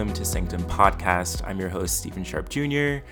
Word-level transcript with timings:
Welcome 0.00 0.14
to 0.14 0.24
Sanctum 0.24 0.62
Podcast. 0.62 1.46
I'm 1.46 1.60
your 1.60 1.68
host, 1.68 1.98
Stephen 1.98 2.24
Sharp 2.24 2.48
Jr. 2.48 3.04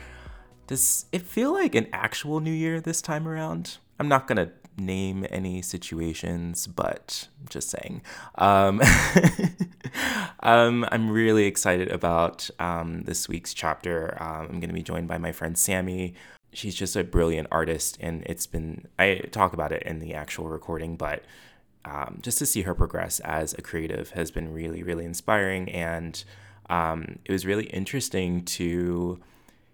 Does 0.66 1.04
it 1.12 1.20
feel 1.20 1.52
like 1.52 1.74
an 1.74 1.86
actual 1.92 2.40
new 2.40 2.50
year 2.50 2.80
this 2.80 3.02
time 3.02 3.28
around? 3.28 3.76
I'm 4.00 4.08
not 4.08 4.26
gonna 4.26 4.52
name 4.78 5.26
any 5.28 5.60
situations, 5.60 6.66
but 6.66 7.28
just 7.50 7.68
saying. 7.68 8.00
Um, 8.36 8.80
um, 10.40 10.86
I'm 10.90 11.10
really 11.10 11.44
excited 11.44 11.92
about 11.92 12.48
um, 12.58 13.02
this 13.02 13.28
week's 13.28 13.52
chapter. 13.52 14.16
Um, 14.18 14.46
I'm 14.46 14.58
going 14.58 14.70
to 14.70 14.72
be 14.72 14.82
joined 14.82 15.08
by 15.08 15.18
my 15.18 15.30
friend 15.30 15.58
Sammy. 15.58 16.14
She's 16.54 16.74
just 16.74 16.96
a 16.96 17.04
brilliant 17.04 17.48
artist, 17.50 17.98
and 18.00 18.22
it's 18.24 18.46
been, 18.46 18.88
I 18.98 19.16
talk 19.30 19.52
about 19.52 19.72
it 19.72 19.82
in 19.82 19.98
the 19.98 20.14
actual 20.14 20.48
recording, 20.48 20.96
but 20.96 21.22
um, 21.84 22.20
just 22.22 22.38
to 22.38 22.46
see 22.46 22.62
her 22.62 22.74
progress 22.74 23.20
as 23.20 23.52
a 23.52 23.60
creative 23.60 24.12
has 24.12 24.30
been 24.30 24.54
really, 24.54 24.82
really 24.82 25.04
inspiring. 25.04 25.68
And 25.68 26.24
um, 26.68 27.18
it 27.24 27.32
was 27.32 27.46
really 27.46 27.64
interesting 27.66 28.44
to 28.44 29.20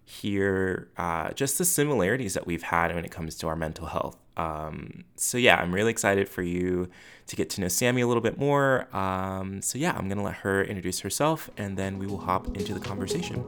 hear 0.04 0.88
uh, 0.96 1.32
just 1.32 1.58
the 1.58 1.64
similarities 1.64 2.34
that 2.34 2.46
we've 2.46 2.62
had 2.62 2.94
when 2.94 3.04
it 3.04 3.10
comes 3.10 3.36
to 3.36 3.48
our 3.48 3.56
mental 3.56 3.86
health. 3.86 4.16
Um, 4.36 5.04
so, 5.16 5.38
yeah, 5.38 5.56
I'm 5.56 5.74
really 5.74 5.90
excited 5.90 6.28
for 6.28 6.42
you 6.42 6.88
to 7.26 7.36
get 7.36 7.50
to 7.50 7.60
know 7.60 7.68
Sammy 7.68 8.02
a 8.02 8.06
little 8.06 8.22
bit 8.22 8.38
more. 8.38 8.88
Um, 8.94 9.62
so, 9.62 9.78
yeah, 9.78 9.92
I'm 9.96 10.08
going 10.08 10.18
to 10.18 10.24
let 10.24 10.36
her 10.36 10.62
introduce 10.62 11.00
herself 11.00 11.50
and 11.56 11.76
then 11.76 11.98
we 11.98 12.06
will 12.06 12.18
hop 12.18 12.48
into 12.56 12.74
the 12.74 12.80
conversation. 12.80 13.44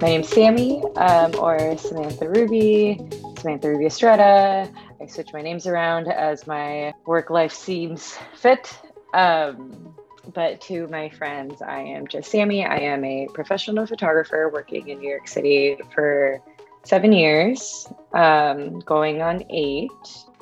My 0.00 0.08
name's 0.08 0.28
Sammy, 0.28 0.82
um, 0.96 1.34
or 1.38 1.76
Samantha 1.78 2.28
Ruby, 2.28 3.00
Samantha 3.38 3.70
Ruby 3.70 3.86
Estrada. 3.86 4.70
I 5.00 5.06
switch 5.06 5.32
my 5.32 5.40
names 5.40 5.66
around 5.66 6.08
as 6.08 6.46
my 6.46 6.92
work 7.06 7.30
life 7.30 7.52
seems 7.52 8.18
fit. 8.34 8.78
Um, 9.14 9.95
but 10.34 10.60
to 10.62 10.86
my 10.88 11.08
friends, 11.10 11.62
I 11.62 11.80
am 11.80 12.06
just 12.06 12.30
Sammy. 12.30 12.64
I 12.64 12.78
am 12.78 13.04
a 13.04 13.28
professional 13.32 13.86
photographer 13.86 14.50
working 14.52 14.88
in 14.88 14.98
New 14.98 15.08
York 15.08 15.28
City 15.28 15.76
for 15.94 16.40
seven 16.84 17.12
years, 17.12 17.86
um, 18.12 18.80
going 18.80 19.22
on 19.22 19.44
eight. 19.50 19.90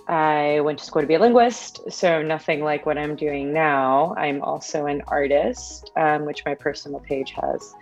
I 0.07 0.61
went 0.61 0.79
to 0.81 0.85
school 0.85 1.03
to 1.03 1.09
be 1.09 1.15
a 1.15 1.19
linguist, 1.19 1.91
so 1.91 2.23
nothing 2.23 2.63
like 2.63 2.85
what 2.85 2.99
I'm 2.99 3.17
doing 3.17 3.53
now. 3.53 4.15
I'm 4.17 4.43
also 4.43 4.87
an 4.87 5.03
artist, 5.07 5.91
um, 5.97 6.27
which 6.27 6.45
my 6.45 6.55
personal 6.55 7.01
page 7.01 7.33
has, 7.33 7.75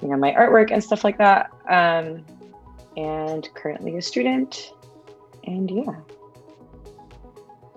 you 0.00 0.08
know, 0.08 0.16
my 0.16 0.32
artwork 0.32 0.70
and 0.70 0.82
stuff 0.82 1.02
like 1.02 1.18
that. 1.18 1.50
Um, 1.68 2.24
and 2.96 3.48
currently 3.54 3.96
a 3.96 4.02
student. 4.02 4.72
And 5.44 5.70
yeah. 5.70 5.94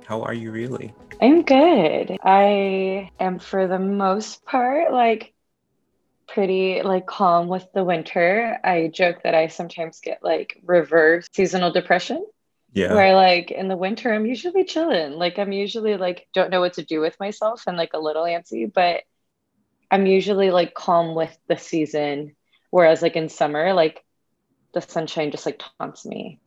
How 0.10 0.24
are 0.24 0.34
you 0.34 0.50
really? 0.50 0.92
I'm 1.22 1.44
good. 1.44 2.18
I 2.24 3.12
am 3.20 3.38
for 3.38 3.68
the 3.68 3.78
most 3.78 4.44
part 4.44 4.92
like 4.92 5.36
pretty 6.28 6.82
like 6.82 7.06
calm 7.06 7.48
with 7.48 7.68
the 7.76 7.84
winter. 7.84 8.58
I 8.64 8.88
joke 8.92 9.22
that 9.24 9.36
I 9.36 9.50
sometimes 9.50 10.00
get 10.00 10.24
like 10.24 10.60
reverse 10.66 11.28
seasonal 11.32 11.72
depression. 11.72 12.26
Yeah. 12.74 12.96
Where 12.96 13.14
like 13.14 13.52
in 13.52 13.68
the 13.68 13.78
winter 13.78 14.12
I'm 14.12 14.26
usually 14.26 14.64
chilling. 14.64 15.12
Like 15.12 15.38
I'm 15.38 15.52
usually 15.52 15.96
like 15.96 16.28
don't 16.34 16.50
know 16.50 16.60
what 16.60 16.74
to 16.74 16.84
do 16.84 17.02
with 17.02 17.16
myself 17.20 17.66
and 17.68 17.78
like 17.78 17.94
a 17.94 18.00
little 18.00 18.24
antsy, 18.24 18.66
but 18.74 19.04
I'm 19.92 20.08
usually 20.08 20.50
like 20.50 20.74
calm 20.74 21.14
with 21.14 21.38
the 21.48 21.58
season. 21.58 22.36
Whereas 22.72 23.04
like 23.04 23.16
in 23.16 23.30
summer, 23.30 23.74
like 23.74 24.04
the 24.74 24.82
sunshine 24.82 25.30
just 25.30 25.46
like 25.46 25.62
taunts 25.78 26.04
me 26.04 26.40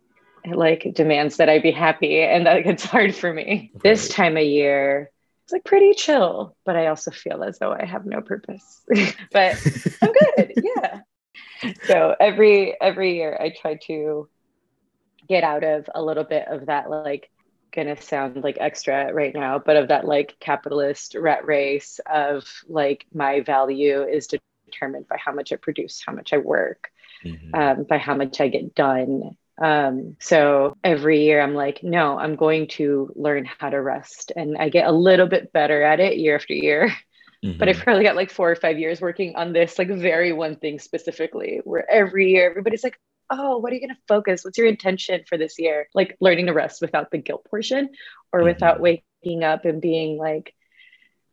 like 0.47 0.87
demands 0.95 1.37
that 1.37 1.49
I 1.49 1.59
be 1.59 1.71
happy 1.71 2.21
and 2.21 2.47
that 2.47 2.65
gets 2.65 2.85
hard 2.85 3.15
for 3.15 3.33
me. 3.33 3.71
Right. 3.75 3.83
This 3.83 4.09
time 4.09 4.37
of 4.37 4.45
year, 4.45 5.11
it's 5.45 5.53
like 5.53 5.65
pretty 5.65 5.95
chill, 5.95 6.57
but 6.65 6.77
I 6.77 6.89
also 6.89 7.11
feel 7.11 7.43
as 7.45 7.59
though 7.59 7.73
I 7.73 7.85
have 7.85 8.07
no 8.07 8.21
purpose. 8.21 8.83
but 9.33 9.57
I'm 10.03 10.13
good. 10.13 10.53
Yeah. 10.63 11.01
So 11.85 12.17
every 12.19 12.81
every 12.81 13.17
year 13.17 13.37
I 13.41 13.51
try 13.51 13.79
to 13.87 14.29
get 15.29 15.45
out 15.45 15.63
of 15.63 15.89
a 15.95 16.03
little 16.03 16.25
bit 16.25 16.49
of 16.49 16.67
that 16.67 16.91
like 16.91 17.31
gonna 17.73 18.01
sound 18.01 18.43
like 18.43 18.59
extra 18.61 19.13
right 19.13 19.33
now, 19.33 19.61
but 19.61 19.77
of 19.77 19.89
that 19.89 20.05
like 20.05 20.37
capitalist 20.41 21.15
rat 21.15 21.47
race 21.47 22.01
of 22.13 22.45
like 22.69 23.07
my 23.15 23.41
value 23.41 24.03
is 24.03 24.27
determined 24.27 25.07
by 25.09 25.17
how 25.19 25.33
much 25.33 25.53
I 25.53 25.57
produce, 25.57 26.03
how 26.05 26.13
much 26.13 26.33
I 26.33 26.39
work, 26.39 26.91
mm-hmm. 27.25 27.55
um, 27.55 27.85
by 27.85 27.99
how 27.99 28.17
much 28.17 28.41
I 28.41 28.49
get 28.49 28.75
done 28.75 29.37
um, 29.61 30.17
so 30.21 30.77
every 30.83 31.25
year 31.25 31.41
I'm 31.41 31.55
like, 31.55 31.83
no, 31.83 32.19
I'm 32.19 32.37
going 32.37 32.69
to 32.69 33.13
learn 33.15 33.45
how 33.45 33.71
to 33.71 33.81
rest. 33.81 34.33
And 34.35 34.57
I 34.57 34.69
get 34.69 34.87
a 34.87 34.93
little 34.93 35.27
bit 35.27 35.53
better 35.53 35.83
at 35.83 36.01
it 36.01 36.19
year 36.19 36.37
after 36.37 36.55
year. 36.55 36.93
Mm-hmm. 37.45 37.59
But 37.59 37.69
I've 37.69 37.79
probably 37.79 38.05
got 38.05 38.15
like 38.15 38.31
four 38.31 38.53
or 38.53 38.55
five 38.55 38.79
years 38.79 39.01
working 39.01 39.35
on 39.35 39.53
this, 39.53 39.77
like 39.77 39.89
very 39.89 40.33
one 40.33 40.55
thing 40.55 40.79
specifically, 40.79 41.61
where 41.65 41.85
every 41.91 42.31
year 42.31 42.49
everybody's 42.49 42.85
like, 42.85 42.97
oh, 43.31 43.59
what 43.59 43.73
are 43.73 43.75
you 43.75 43.81
going 43.81 43.97
to 43.97 44.01
focus? 44.07 44.45
What's 44.45 44.59
your 44.59 44.69
intention 44.69 45.25
for 45.29 45.37
this 45.37 45.59
year? 45.59 45.89
Like 45.93 46.17
learning 46.21 46.47
to 46.47 46.53
rest 46.53 46.81
without 46.81 47.11
the 47.11 47.19
guilt 47.19 47.45
portion 47.51 47.89
or 48.33 48.39
mm-hmm. 48.39 48.47
without 48.47 48.81
waking 48.81 49.43
up 49.43 49.65
and 49.65 49.81
being 49.81 50.19
like, 50.19 50.55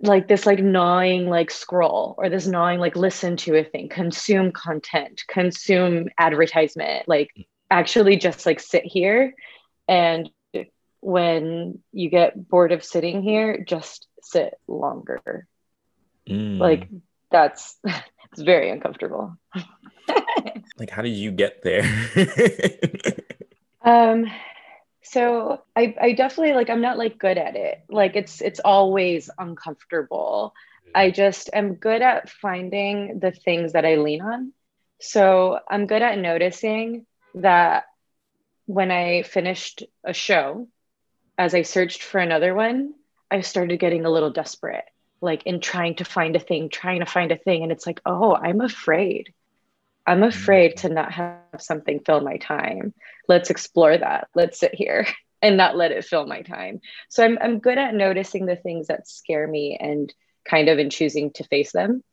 like 0.01 0.28
this 0.28 0.46
like 0.46 0.59
gnawing 0.59 1.28
like 1.28 1.51
scroll 1.51 2.16
or 2.18 2.30
this 2.30 2.47
gnawing 2.47 2.80
like 2.80 2.96
listen 2.96 3.36
to 3.36 3.56
a 3.57 3.63
thing 3.63 3.90
consume 3.90 4.51
content 4.51 5.24
consume 5.28 6.07
advertisement 6.18 7.06
like 7.06 7.31
actually 7.69 8.18
just 8.18 8.46
like 8.46 8.59
sit 8.59 8.84
here 8.85 9.34
and 9.88 10.30
when 11.02 11.80
you 11.91 12.09
get 12.09 12.50
bored 12.50 12.72
of 12.72 12.84
sitting 12.84 13.22
here 13.22 13.63
just 13.63 14.07
sit 14.22 14.53
longer. 14.68 15.47
Mm. 16.28 16.59
like 16.59 16.88
that's 17.31 17.78
it's 18.31 18.41
very 18.41 18.69
uncomfortable. 18.69 19.38
Like 20.78 20.90
how 20.90 21.02
did 21.02 21.09
you 21.09 21.31
get 21.31 21.62
there? 21.62 21.84
Um 23.81 24.25
so 25.03 25.63
I, 25.75 25.96
I 26.00 26.12
definitely 26.12 26.53
like 26.53 26.69
i'm 26.69 26.81
not 26.81 26.97
like 26.97 27.18
good 27.18 27.38
at 27.38 27.56
it. 27.56 27.80
Like 27.90 28.16
it's 28.16 28.41
it's 28.41 28.59
always 28.59 29.30
uncomfortable. 29.38 30.53
I 30.94 31.12
just 31.12 31.50
am 31.53 31.75
good 31.75 32.01
at 32.01 32.30
finding 32.30 33.19
the 33.19 33.31
things 33.31 33.74
that 33.74 33.86
i 33.86 33.96
lean 33.96 34.22
on. 34.22 34.53
So 35.00 35.59
i'm 35.69 35.88
good 35.88 36.01
at 36.01 36.18
noticing 36.18 37.06
that 37.35 37.85
when 38.66 38.91
I 38.91 39.23
finished 39.23 39.84
a 40.03 40.13
show, 40.13 40.67
as 41.38 41.56
I 41.56 41.63
searched 41.63 42.03
for 42.03 42.19
another 42.19 42.53
one, 42.53 42.94
I 43.31 43.41
started 43.41 43.79
getting 43.79 44.06
a 44.06 44.09
little 44.09 44.31
desperate, 44.31 44.85
like 45.22 45.44
in 45.45 45.62
trying 45.62 45.95
to 45.95 46.06
find 46.06 46.35
a 46.35 46.39
thing, 46.39 46.69
trying 46.69 47.00
to 47.00 47.06
find 47.06 47.31
a 47.31 47.38
thing. 47.38 47.63
And 47.63 47.72
it's 47.72 47.88
like, 47.88 48.01
oh, 48.06 48.35
I'm 48.35 48.62
afraid. 48.62 49.34
I'm 50.06 50.23
afraid 50.23 50.78
to 50.78 50.89
not 50.89 51.12
have 51.13 51.38
something 51.59 52.00
fill 52.00 52.22
my 52.22 52.38
time. 52.38 52.94
Let's 53.28 53.50
explore 53.50 53.97
that. 53.97 54.28
Let's 54.34 54.59
sit 54.59 54.73
here 54.73 55.07
and 55.41 55.56
not 55.56 55.78
let 55.78 55.91
it 55.91 56.06
fill 56.06 56.25
my 56.25 56.41
time. 56.41 56.81
So 57.09 57.23
I'm, 57.23 57.38
I'm 57.41 57.59
good 57.59 57.78
at 57.78 57.94
noticing 57.94 58.45
the 58.45 58.56
things 58.56 58.88
that 58.88 59.07
scare 59.07 59.47
me 59.47 59.78
and 59.79 60.13
kind 60.45 60.68
of 60.68 60.79
in 60.79 60.89
choosing 60.89 61.31
to 61.34 61.44
face 61.44 61.72
them 61.72 62.03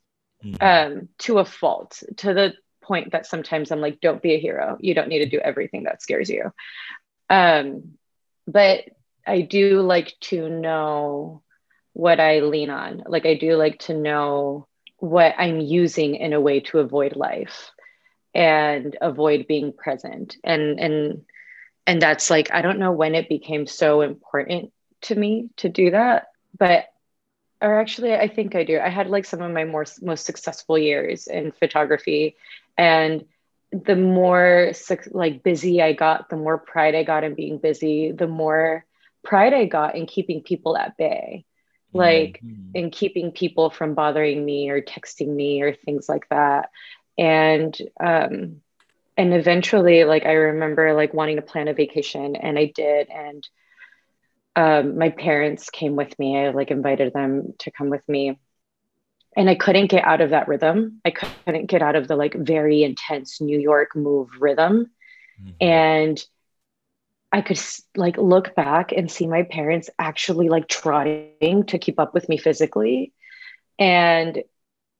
mm-hmm. 0.44 0.62
um, 0.62 1.08
to 1.18 1.38
a 1.38 1.44
fault, 1.44 2.02
to 2.18 2.34
the 2.34 2.54
point 2.86 3.12
that 3.12 3.26
sometimes 3.26 3.70
I'm 3.70 3.80
like, 3.80 4.00
don't 4.00 4.22
be 4.22 4.34
a 4.34 4.40
hero. 4.40 4.76
You 4.80 4.94
don't 4.94 5.08
need 5.08 5.20
to 5.20 5.28
do 5.28 5.38
everything 5.38 5.84
that 5.84 6.02
scares 6.02 6.28
you. 6.28 6.52
Um, 7.28 7.94
but 8.46 8.84
I 9.26 9.40
do 9.42 9.82
like 9.82 10.14
to 10.22 10.48
know 10.48 11.42
what 11.92 12.20
I 12.20 12.40
lean 12.40 12.70
on. 12.70 13.02
Like 13.06 13.26
I 13.26 13.34
do 13.34 13.56
like 13.56 13.80
to 13.80 13.94
know 13.94 14.68
what 14.98 15.34
I'm 15.38 15.60
using 15.60 16.14
in 16.14 16.32
a 16.32 16.40
way 16.40 16.60
to 16.60 16.78
avoid 16.78 17.16
life 17.16 17.70
and 18.34 18.96
avoid 19.00 19.46
being 19.46 19.72
present. 19.72 20.36
And 20.44 20.78
and 20.78 21.22
and 21.86 22.00
that's 22.02 22.30
like 22.30 22.52
I 22.52 22.62
don't 22.62 22.78
know 22.78 22.92
when 22.92 23.14
it 23.14 23.28
became 23.28 23.66
so 23.66 24.02
important 24.02 24.72
to 25.02 25.14
me 25.14 25.50
to 25.56 25.68
do 25.68 25.90
that, 25.90 26.28
but 26.58 26.86
or 27.60 27.80
actually 27.80 28.14
I 28.14 28.28
think 28.28 28.54
I 28.54 28.64
do. 28.64 28.78
I 28.78 28.88
had 28.88 29.08
like 29.08 29.24
some 29.24 29.42
of 29.42 29.52
my 29.52 29.64
more 29.64 29.86
most 30.02 30.26
successful 30.26 30.78
years 30.78 31.26
in 31.26 31.52
photography 31.52 32.36
and 32.76 33.24
the 33.72 33.96
more 33.96 34.72
like 35.10 35.42
busy 35.42 35.82
i 35.82 35.92
got 35.92 36.28
the 36.28 36.36
more 36.36 36.58
pride 36.58 36.94
i 36.94 37.02
got 37.02 37.24
in 37.24 37.34
being 37.34 37.58
busy 37.58 38.12
the 38.12 38.26
more 38.26 38.84
pride 39.24 39.52
i 39.52 39.64
got 39.64 39.96
in 39.96 40.06
keeping 40.06 40.42
people 40.42 40.76
at 40.76 40.96
bay 40.96 41.44
like 41.92 42.40
mm-hmm. 42.44 42.70
in 42.74 42.90
keeping 42.90 43.32
people 43.32 43.70
from 43.70 43.94
bothering 43.94 44.44
me 44.44 44.70
or 44.70 44.80
texting 44.80 45.34
me 45.34 45.62
or 45.62 45.72
things 45.74 46.08
like 46.08 46.28
that 46.28 46.70
and 47.18 47.76
um 48.00 48.60
and 49.16 49.34
eventually 49.34 50.04
like 50.04 50.26
i 50.26 50.32
remember 50.32 50.94
like 50.94 51.14
wanting 51.14 51.36
to 51.36 51.42
plan 51.42 51.68
a 51.68 51.74
vacation 51.74 52.36
and 52.36 52.58
i 52.58 52.66
did 52.66 53.08
and 53.08 53.48
um, 54.56 54.98
my 54.98 55.10
parents 55.10 55.70
came 55.70 55.96
with 55.96 56.18
me 56.18 56.36
i 56.38 56.50
like 56.50 56.70
invited 56.70 57.12
them 57.12 57.54
to 57.58 57.70
come 57.70 57.90
with 57.90 58.06
me 58.08 58.38
and 59.36 59.50
I 59.50 59.54
couldn't 59.54 59.88
get 59.88 60.02
out 60.04 60.22
of 60.22 60.30
that 60.30 60.48
rhythm. 60.48 61.00
I 61.04 61.10
couldn't 61.10 61.66
get 61.66 61.82
out 61.82 61.94
of 61.94 62.08
the 62.08 62.16
like 62.16 62.34
very 62.34 62.82
intense 62.82 63.38
New 63.38 63.58
York 63.58 63.94
move 63.94 64.30
rhythm. 64.40 64.90
Mm-hmm. 65.40 65.50
And 65.60 66.24
I 67.30 67.42
could 67.42 67.60
like 67.94 68.16
look 68.16 68.54
back 68.54 68.92
and 68.92 69.10
see 69.10 69.26
my 69.26 69.42
parents 69.42 69.90
actually 69.98 70.48
like 70.48 70.68
trying 70.68 71.64
to 71.66 71.78
keep 71.78 72.00
up 72.00 72.14
with 72.14 72.30
me 72.30 72.38
physically. 72.38 73.12
And 73.78 74.42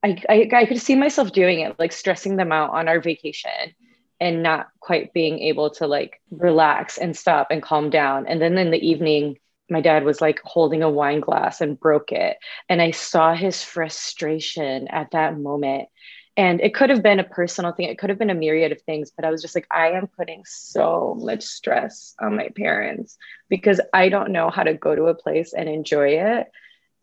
I, 0.03 0.23
I, 0.29 0.51
I 0.53 0.67
could 0.67 0.83
see 0.83 0.97
myself 0.97 1.33
doing 1.33 1.61
it, 1.61 1.79
like 1.79 1.93
stressing 1.93 2.37
them 2.37 2.53
out 2.53 2.73
on 2.75 2.89
our 2.89 3.01
vacation 3.01 3.75
and 4.21 4.43
not 4.43 4.69
quite 4.81 5.15
being 5.15 5.39
able 5.39 5.71
to 5.71 5.87
like 5.87 6.21
relax 6.31 6.99
and 6.99 7.17
stop 7.17 7.49
and 7.51 7.63
calm 7.63 7.89
down. 7.89 8.27
And 8.27 8.41
then 8.41 8.59
in 8.59 8.71
the 8.71 8.87
evening, 8.87 9.39
my 9.69 9.81
dad 9.81 10.05
was 10.05 10.21
like 10.21 10.41
holding 10.45 10.83
a 10.83 10.91
wine 10.91 11.21
glass 11.21 11.61
and 11.61 11.79
broke 11.79 12.13
it. 12.13 12.39
And 12.69 12.81
I 12.81 12.93
saw 12.93 13.35
his 13.35 13.63
frustration 13.63 14.89
at 14.89 15.11
that 15.13 15.39
moment. 15.39 15.89
And 16.37 16.61
it 16.61 16.75
could 16.75 16.91
have 16.91 17.03
been 17.03 17.19
a 17.19 17.25
personal 17.25 17.73
thing, 17.73 17.89
it 17.89 17.99
could 17.99 18.11
have 18.11 18.19
been 18.19 18.31
a 18.31 18.35
myriad 18.35 18.71
of 18.71 18.83
things, 18.83 19.11
but 19.11 19.25
I 19.25 19.31
was 19.31 19.41
just 19.41 19.55
like, 19.55 19.67
I 19.71 19.93
am 19.93 20.07
putting 20.07 20.43
so 20.45 21.17
much 21.19 21.43
stress 21.43 22.15
on 22.21 22.37
my 22.37 22.51
parents 22.55 23.17
because 23.49 23.81
I 23.95 24.11
don't 24.11 24.33
know 24.33 24.51
how 24.51 24.63
to 24.63 24.75
go 24.75 24.95
to 24.95 25.05
a 25.05 25.15
place 25.15 25.55
and 25.55 25.67
enjoy 25.67 26.09
it. 26.21 26.49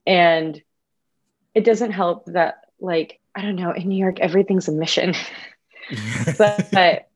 And 0.06 0.62
it 1.56 1.64
doesn't 1.66 1.92
help 1.92 2.26
that, 2.28 2.60
like, 2.80 3.20
I 3.34 3.42
don't 3.42 3.56
know, 3.56 3.72
in 3.72 3.88
New 3.88 3.98
York, 3.98 4.20
everything's 4.20 4.68
a 4.68 4.72
mission. 4.72 5.16
but, 6.38 7.10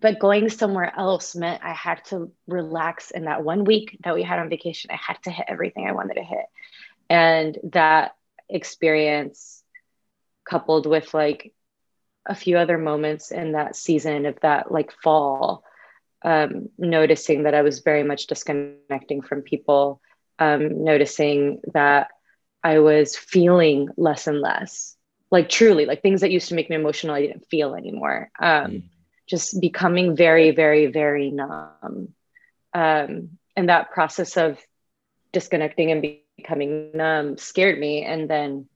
but 0.00 0.18
going 0.18 0.48
somewhere 0.48 0.92
else 0.96 1.36
meant 1.36 1.62
I 1.62 1.72
had 1.72 2.04
to 2.06 2.32
relax 2.46 3.10
in 3.10 3.24
that 3.24 3.44
one 3.44 3.64
week 3.64 3.98
that 4.04 4.14
we 4.14 4.22
had 4.22 4.38
on 4.38 4.48
vacation. 4.48 4.90
I 4.90 4.96
had 4.96 5.22
to 5.24 5.30
hit 5.30 5.46
everything 5.48 5.86
I 5.86 5.92
wanted 5.92 6.14
to 6.14 6.24
hit. 6.24 6.46
And 7.08 7.58
that 7.72 8.16
experience, 8.48 9.62
coupled 10.48 10.86
with 10.86 11.14
like 11.14 11.52
a 12.26 12.34
few 12.34 12.58
other 12.58 12.76
moments 12.76 13.30
in 13.30 13.52
that 13.52 13.76
season 13.76 14.26
of 14.26 14.38
that 14.40 14.72
like 14.72 14.92
fall, 15.02 15.64
um, 16.22 16.70
noticing 16.76 17.44
that 17.44 17.54
I 17.54 17.62
was 17.62 17.80
very 17.80 18.02
much 18.02 18.26
disconnecting 18.26 19.22
from 19.22 19.42
people, 19.42 20.00
um, 20.38 20.84
noticing 20.84 21.60
that 21.72 22.08
I 22.62 22.78
was 22.80 23.16
feeling 23.16 23.90
less 23.96 24.26
and 24.26 24.40
less, 24.40 24.96
like 25.30 25.48
truly, 25.48 25.84
like 25.86 26.02
things 26.02 26.22
that 26.22 26.30
used 26.30 26.48
to 26.48 26.54
make 26.54 26.68
me 26.68 26.76
emotional, 26.76 27.14
I 27.14 27.20
didn't 27.20 27.46
feel 27.46 27.74
anymore. 27.74 28.30
Um, 28.40 28.70
mm 28.70 28.82
just 29.26 29.60
becoming 29.60 30.16
very, 30.16 30.50
very, 30.50 30.86
very 30.86 31.30
numb. 31.30 32.14
Um, 32.72 33.38
and 33.56 33.68
that 33.68 33.92
process 33.92 34.36
of 34.36 34.58
disconnecting 35.32 35.90
and 35.90 36.18
becoming 36.36 36.90
numb 36.94 37.38
scared 37.38 37.78
me. 37.78 38.04
And 38.04 38.28
then 38.28 38.66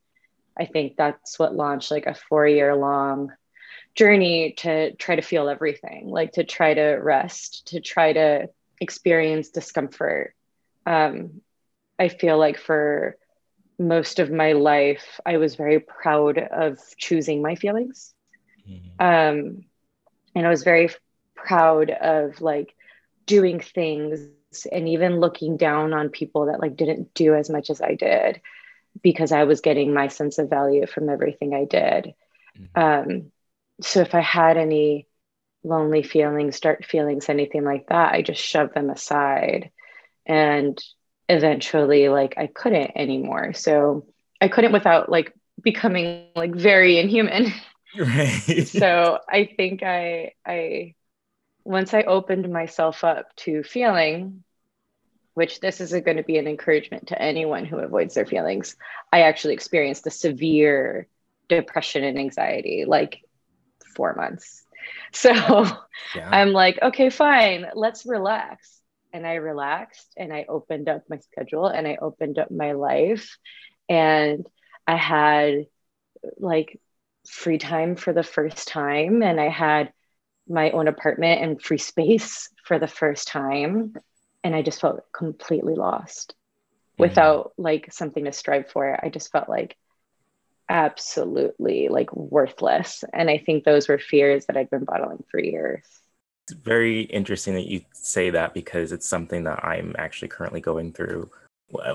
I 0.58 0.66
think 0.66 0.96
that's 0.96 1.38
what 1.38 1.54
launched 1.54 1.90
like 1.90 2.06
a 2.06 2.14
four 2.14 2.46
year 2.46 2.74
long 2.74 3.32
journey 3.94 4.52
to 4.58 4.94
try 4.94 5.16
to 5.16 5.22
feel 5.22 5.48
everything, 5.48 6.08
like 6.08 6.32
to 6.32 6.44
try 6.44 6.74
to 6.74 6.82
rest, 6.82 7.68
to 7.68 7.80
try 7.80 8.12
to 8.12 8.48
experience 8.80 9.50
discomfort. 9.50 10.34
Um, 10.86 11.40
I 11.98 12.08
feel 12.08 12.38
like 12.38 12.58
for 12.58 13.16
most 13.78 14.18
of 14.18 14.30
my 14.30 14.52
life, 14.52 15.20
I 15.26 15.36
was 15.36 15.54
very 15.54 15.80
proud 15.80 16.38
of 16.38 16.78
choosing 16.96 17.42
my 17.42 17.54
feelings. 17.54 18.14
Mm-hmm. 18.68 19.04
Um, 19.04 19.64
and 20.34 20.46
I 20.46 20.50
was 20.50 20.62
very 20.62 20.90
proud 21.34 21.90
of 21.90 22.40
like 22.40 22.74
doing 23.26 23.60
things 23.60 24.20
and 24.70 24.88
even 24.88 25.20
looking 25.20 25.56
down 25.56 25.92
on 25.92 26.08
people 26.08 26.46
that 26.46 26.60
like 26.60 26.76
didn't 26.76 27.14
do 27.14 27.34
as 27.34 27.50
much 27.50 27.70
as 27.70 27.80
I 27.80 27.94
did 27.94 28.40
because 29.02 29.32
I 29.32 29.44
was 29.44 29.60
getting 29.60 29.92
my 29.92 30.08
sense 30.08 30.38
of 30.38 30.50
value 30.50 30.86
from 30.86 31.08
everything 31.08 31.54
I 31.54 31.64
did. 31.64 32.14
Mm-hmm. 32.58 32.80
Um, 32.80 33.32
so 33.80 34.00
if 34.00 34.14
I 34.14 34.20
had 34.20 34.56
any 34.56 35.06
lonely 35.62 36.02
feelings, 36.02 36.60
dark 36.60 36.84
feelings, 36.84 37.28
anything 37.28 37.64
like 37.64 37.88
that, 37.88 38.14
I 38.14 38.22
just 38.22 38.42
shoved 38.42 38.74
them 38.74 38.90
aside. 38.90 39.70
And 40.26 40.82
eventually, 41.28 42.08
like, 42.08 42.34
I 42.36 42.46
couldn't 42.46 42.92
anymore. 42.96 43.52
So 43.54 44.06
I 44.40 44.48
couldn't 44.48 44.72
without 44.72 45.08
like 45.08 45.32
becoming 45.62 46.26
like 46.34 46.54
very 46.54 46.98
inhuman. 46.98 47.52
Right. 47.98 48.68
so 48.68 49.18
I 49.28 49.46
think 49.56 49.82
I 49.82 50.32
I 50.46 50.94
once 51.64 51.94
I 51.94 52.02
opened 52.02 52.50
myself 52.52 53.04
up 53.04 53.34
to 53.36 53.62
feeling, 53.62 54.44
which 55.34 55.60
this 55.60 55.80
isn't 55.80 56.04
going 56.04 56.16
to 56.16 56.22
be 56.22 56.38
an 56.38 56.48
encouragement 56.48 57.08
to 57.08 57.20
anyone 57.22 57.64
who 57.64 57.78
avoids 57.78 58.14
their 58.14 58.26
feelings, 58.26 58.76
I 59.12 59.22
actually 59.22 59.54
experienced 59.54 60.06
a 60.06 60.10
severe 60.10 61.08
depression 61.48 62.04
and 62.04 62.18
anxiety 62.18 62.84
like 62.86 63.22
four 63.96 64.14
months. 64.14 64.64
So 65.12 65.30
yeah. 66.14 66.28
I'm 66.30 66.52
like, 66.52 66.78
okay, 66.80 67.10
fine, 67.10 67.66
let's 67.74 68.06
relax. 68.06 68.80
And 69.12 69.26
I 69.26 69.34
relaxed 69.34 70.12
and 70.16 70.32
I 70.32 70.46
opened 70.48 70.88
up 70.88 71.02
my 71.10 71.18
schedule 71.18 71.66
and 71.66 71.86
I 71.86 71.98
opened 72.00 72.38
up 72.38 72.50
my 72.50 72.72
life. 72.72 73.36
And 73.88 74.46
I 74.86 74.96
had 74.96 75.66
like 76.38 76.80
free 77.28 77.58
time 77.58 77.96
for 77.96 78.12
the 78.12 78.22
first 78.22 78.68
time 78.68 79.22
and 79.22 79.40
I 79.40 79.48
had 79.48 79.92
my 80.48 80.70
own 80.70 80.88
apartment 80.88 81.42
and 81.42 81.60
free 81.60 81.78
space 81.78 82.48
for 82.64 82.78
the 82.78 82.88
first 82.88 83.28
time 83.28 83.94
and 84.42 84.54
I 84.54 84.62
just 84.62 84.80
felt 84.80 85.04
completely 85.12 85.74
lost 85.74 86.34
mm-hmm. 86.34 87.02
without 87.02 87.52
like 87.58 87.92
something 87.92 88.24
to 88.24 88.32
strive 88.32 88.70
for. 88.70 88.98
I 89.04 89.08
just 89.10 89.30
felt 89.30 89.48
like 89.48 89.76
absolutely 90.68 91.88
like 91.88 92.14
worthless 92.14 93.04
and 93.12 93.30
I 93.30 93.38
think 93.38 93.64
those 93.64 93.88
were 93.88 93.98
fears 93.98 94.46
that 94.46 94.56
I'd 94.56 94.70
been 94.70 94.84
bottling 94.84 95.24
for 95.30 95.40
years. 95.40 95.84
It's 96.44 96.58
very 96.58 97.02
interesting 97.02 97.54
that 97.54 97.66
you 97.66 97.82
say 97.92 98.30
that 98.30 98.54
because 98.54 98.92
it's 98.92 99.06
something 99.06 99.44
that 99.44 99.64
I'm 99.64 99.94
actually 99.98 100.28
currently 100.28 100.60
going 100.60 100.92
through 100.92 101.30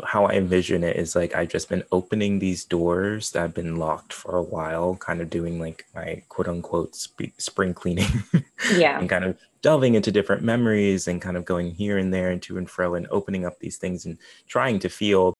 how 0.05 0.25
I 0.25 0.33
envision 0.33 0.83
it 0.83 0.97
is 0.97 1.15
like 1.15 1.35
I've 1.35 1.49
just 1.49 1.67
been 1.67 1.83
opening 1.91 2.37
these 2.37 2.63
doors 2.63 3.31
that 3.31 3.39
have 3.39 3.53
been 3.55 3.77
locked 3.77 4.13
for 4.13 4.37
a 4.37 4.43
while, 4.43 4.95
kind 4.95 5.19
of 5.19 5.29
doing 5.29 5.59
like 5.59 5.85
my 5.95 6.21
quote 6.29 6.47
unquote 6.47 6.95
sp- 6.95 7.33
spring 7.37 7.73
cleaning. 7.73 8.23
yeah. 8.75 8.99
and 8.99 9.09
kind 9.09 9.25
of 9.25 9.37
delving 9.61 9.95
into 9.95 10.11
different 10.11 10.43
memories 10.43 11.07
and 11.07 11.21
kind 11.21 11.37
of 11.37 11.45
going 11.45 11.71
here 11.71 11.97
and 11.97 12.13
there 12.13 12.29
and 12.29 12.41
to 12.43 12.57
and 12.57 12.69
fro 12.69 12.93
and 12.93 13.07
opening 13.09 13.45
up 13.45 13.59
these 13.59 13.77
things 13.77 14.05
and 14.05 14.17
trying 14.47 14.77
to 14.77 14.89
feel, 14.89 15.35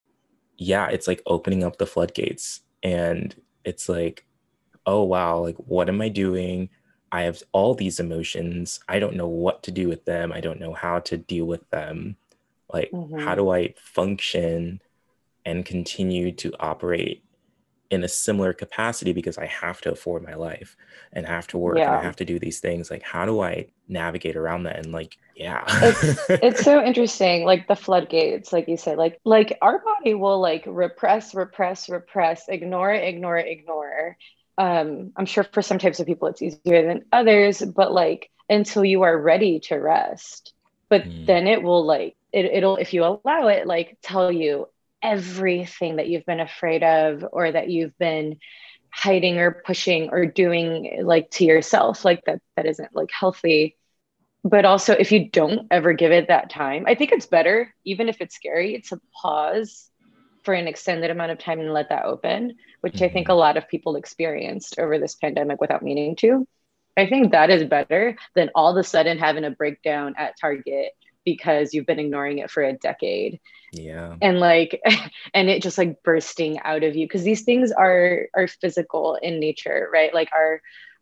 yeah, 0.57 0.87
it's 0.87 1.07
like 1.07 1.21
opening 1.27 1.63
up 1.63 1.77
the 1.77 1.85
floodgates. 1.85 2.61
And 2.81 3.35
it's 3.63 3.87
like, 3.87 4.25
oh, 4.87 5.03
wow, 5.03 5.39
like 5.39 5.57
what 5.57 5.89
am 5.89 6.01
I 6.01 6.09
doing? 6.09 6.69
I 7.11 7.21
have 7.21 7.43
all 7.51 7.75
these 7.75 7.99
emotions. 7.99 8.79
I 8.89 8.97
don't 8.97 9.15
know 9.15 9.27
what 9.27 9.61
to 9.63 9.71
do 9.71 9.87
with 9.87 10.03
them. 10.05 10.31
I 10.33 10.41
don't 10.41 10.59
know 10.59 10.73
how 10.73 10.99
to 11.01 11.17
deal 11.17 11.45
with 11.45 11.69
them 11.69 12.17
like, 12.73 12.91
mm-hmm. 12.91 13.19
how 13.19 13.35
do 13.35 13.49
I 13.49 13.73
function 13.77 14.81
and 15.45 15.65
continue 15.65 16.31
to 16.33 16.53
operate 16.59 17.23
in 17.93 18.03
a 18.03 18.07
similar 18.07 18.53
capacity 18.53 19.13
because 19.13 19.37
I 19.37 19.45
have 19.45 19.79
to 19.81 19.91
afford 19.91 20.23
my 20.23 20.33
life 20.33 20.75
and 21.11 21.27
have 21.27 21.45
to 21.47 21.59
work 21.59 21.77
yeah. 21.77 21.91
and 21.91 22.01
I 22.01 22.03
have 22.03 22.15
to 22.17 22.25
do 22.25 22.39
these 22.39 22.59
things. 22.59 22.89
Like, 22.89 23.03
how 23.03 23.23
do 23.23 23.41
I 23.41 23.67
navigate 23.87 24.35
around 24.35 24.63
that? 24.63 24.77
And 24.77 24.91
like, 24.91 25.17
yeah, 25.35 25.63
it's, 25.67 26.19
it's 26.29 26.63
so 26.63 26.83
interesting. 26.83 27.45
Like 27.45 27.67
the 27.67 27.75
floodgates, 27.75 28.51
like 28.51 28.67
you 28.67 28.77
said, 28.77 28.97
like 28.97 29.19
like 29.25 29.59
our 29.61 29.79
body 29.79 30.15
will 30.15 30.39
like 30.39 30.63
repress, 30.65 31.35
repress, 31.35 31.87
repress, 31.87 32.45
ignore, 32.49 32.91
ignore, 32.91 33.37
ignore. 33.37 34.17
Um, 34.57 35.11
I'm 35.15 35.27
sure 35.27 35.43
for 35.43 35.61
some 35.61 35.77
types 35.77 35.99
of 35.99 36.07
people 36.07 36.27
it's 36.29 36.41
easier 36.41 36.87
than 36.87 37.05
others, 37.11 37.61
but 37.61 37.91
like 37.91 38.31
until 38.49 38.83
you 38.83 39.03
are 39.03 39.17
ready 39.17 39.59
to 39.67 39.75
rest. 39.75 40.53
But 40.89 41.03
mm. 41.03 41.27
then 41.27 41.45
it 41.45 41.61
will 41.61 41.85
like 41.85 42.15
it, 42.33 42.45
it'll 42.45 42.77
if 42.77 42.93
you 42.93 43.03
allow 43.05 43.47
it 43.47 43.67
like 43.67 43.97
tell 44.01 44.31
you 44.31 44.67
everything 45.01 45.97
that 45.97 46.07
you've 46.07 46.25
been 46.25 46.39
afraid 46.39 46.83
of 46.83 47.23
or 47.31 47.51
that 47.51 47.69
you've 47.69 47.97
been 47.97 48.37
hiding 48.89 49.37
or 49.37 49.61
pushing 49.65 50.09
or 50.09 50.25
doing 50.25 51.01
like 51.03 51.29
to 51.29 51.45
yourself 51.45 52.03
like 52.03 52.23
that 52.25 52.41
that 52.55 52.65
isn't 52.65 52.95
like 52.95 53.09
healthy 53.17 53.75
but 54.43 54.65
also 54.65 54.93
if 54.93 55.11
you 55.11 55.29
don't 55.29 55.67
ever 55.71 55.93
give 55.93 56.11
it 56.11 56.27
that 56.27 56.49
time 56.49 56.85
i 56.87 56.95
think 56.95 57.11
it's 57.11 57.25
better 57.25 57.73
even 57.85 58.07
if 58.07 58.21
it's 58.21 58.35
scary 58.35 58.81
to 58.81 58.99
pause 59.21 59.89
for 60.43 60.53
an 60.53 60.67
extended 60.67 61.09
amount 61.09 61.31
of 61.31 61.39
time 61.39 61.59
and 61.59 61.73
let 61.73 61.89
that 61.89 62.05
open 62.05 62.53
which 62.81 62.93
mm-hmm. 62.93 63.05
i 63.05 63.09
think 63.09 63.27
mm-hmm. 63.27 63.33
a 63.33 63.35
lot 63.35 63.57
of 63.57 63.67
people 63.67 63.95
experienced 63.95 64.77
over 64.79 64.99
this 64.99 65.15
pandemic 65.15 65.59
without 65.59 65.83
meaning 65.83 66.15
to 66.15 66.47
i 66.95 67.07
think 67.07 67.31
that 67.31 67.49
is 67.49 67.63
better 67.63 68.15
than 68.35 68.49
all 68.53 68.71
of 68.71 68.77
a 68.77 68.83
sudden 68.83 69.17
having 69.17 69.43
a 69.43 69.51
breakdown 69.51 70.13
at 70.17 70.39
target 70.39 70.91
because 71.25 71.73
you've 71.73 71.85
been 71.85 71.99
ignoring 71.99 72.39
it 72.39 72.51
for 72.51 72.63
a 72.63 72.73
decade. 72.73 73.39
Yeah. 73.71 74.15
And 74.21 74.39
like 74.39 74.81
and 75.33 75.49
it 75.49 75.61
just 75.61 75.77
like 75.77 76.03
bursting 76.03 76.59
out 76.59 76.83
of 76.83 76.95
you 76.95 77.05
because 77.05 77.23
these 77.23 77.43
things 77.43 77.71
are 77.71 78.27
are 78.35 78.47
physical 78.47 79.15
in 79.15 79.39
nature 79.39 79.89
right? 79.91 80.13
Like 80.13 80.29
our 80.33 80.61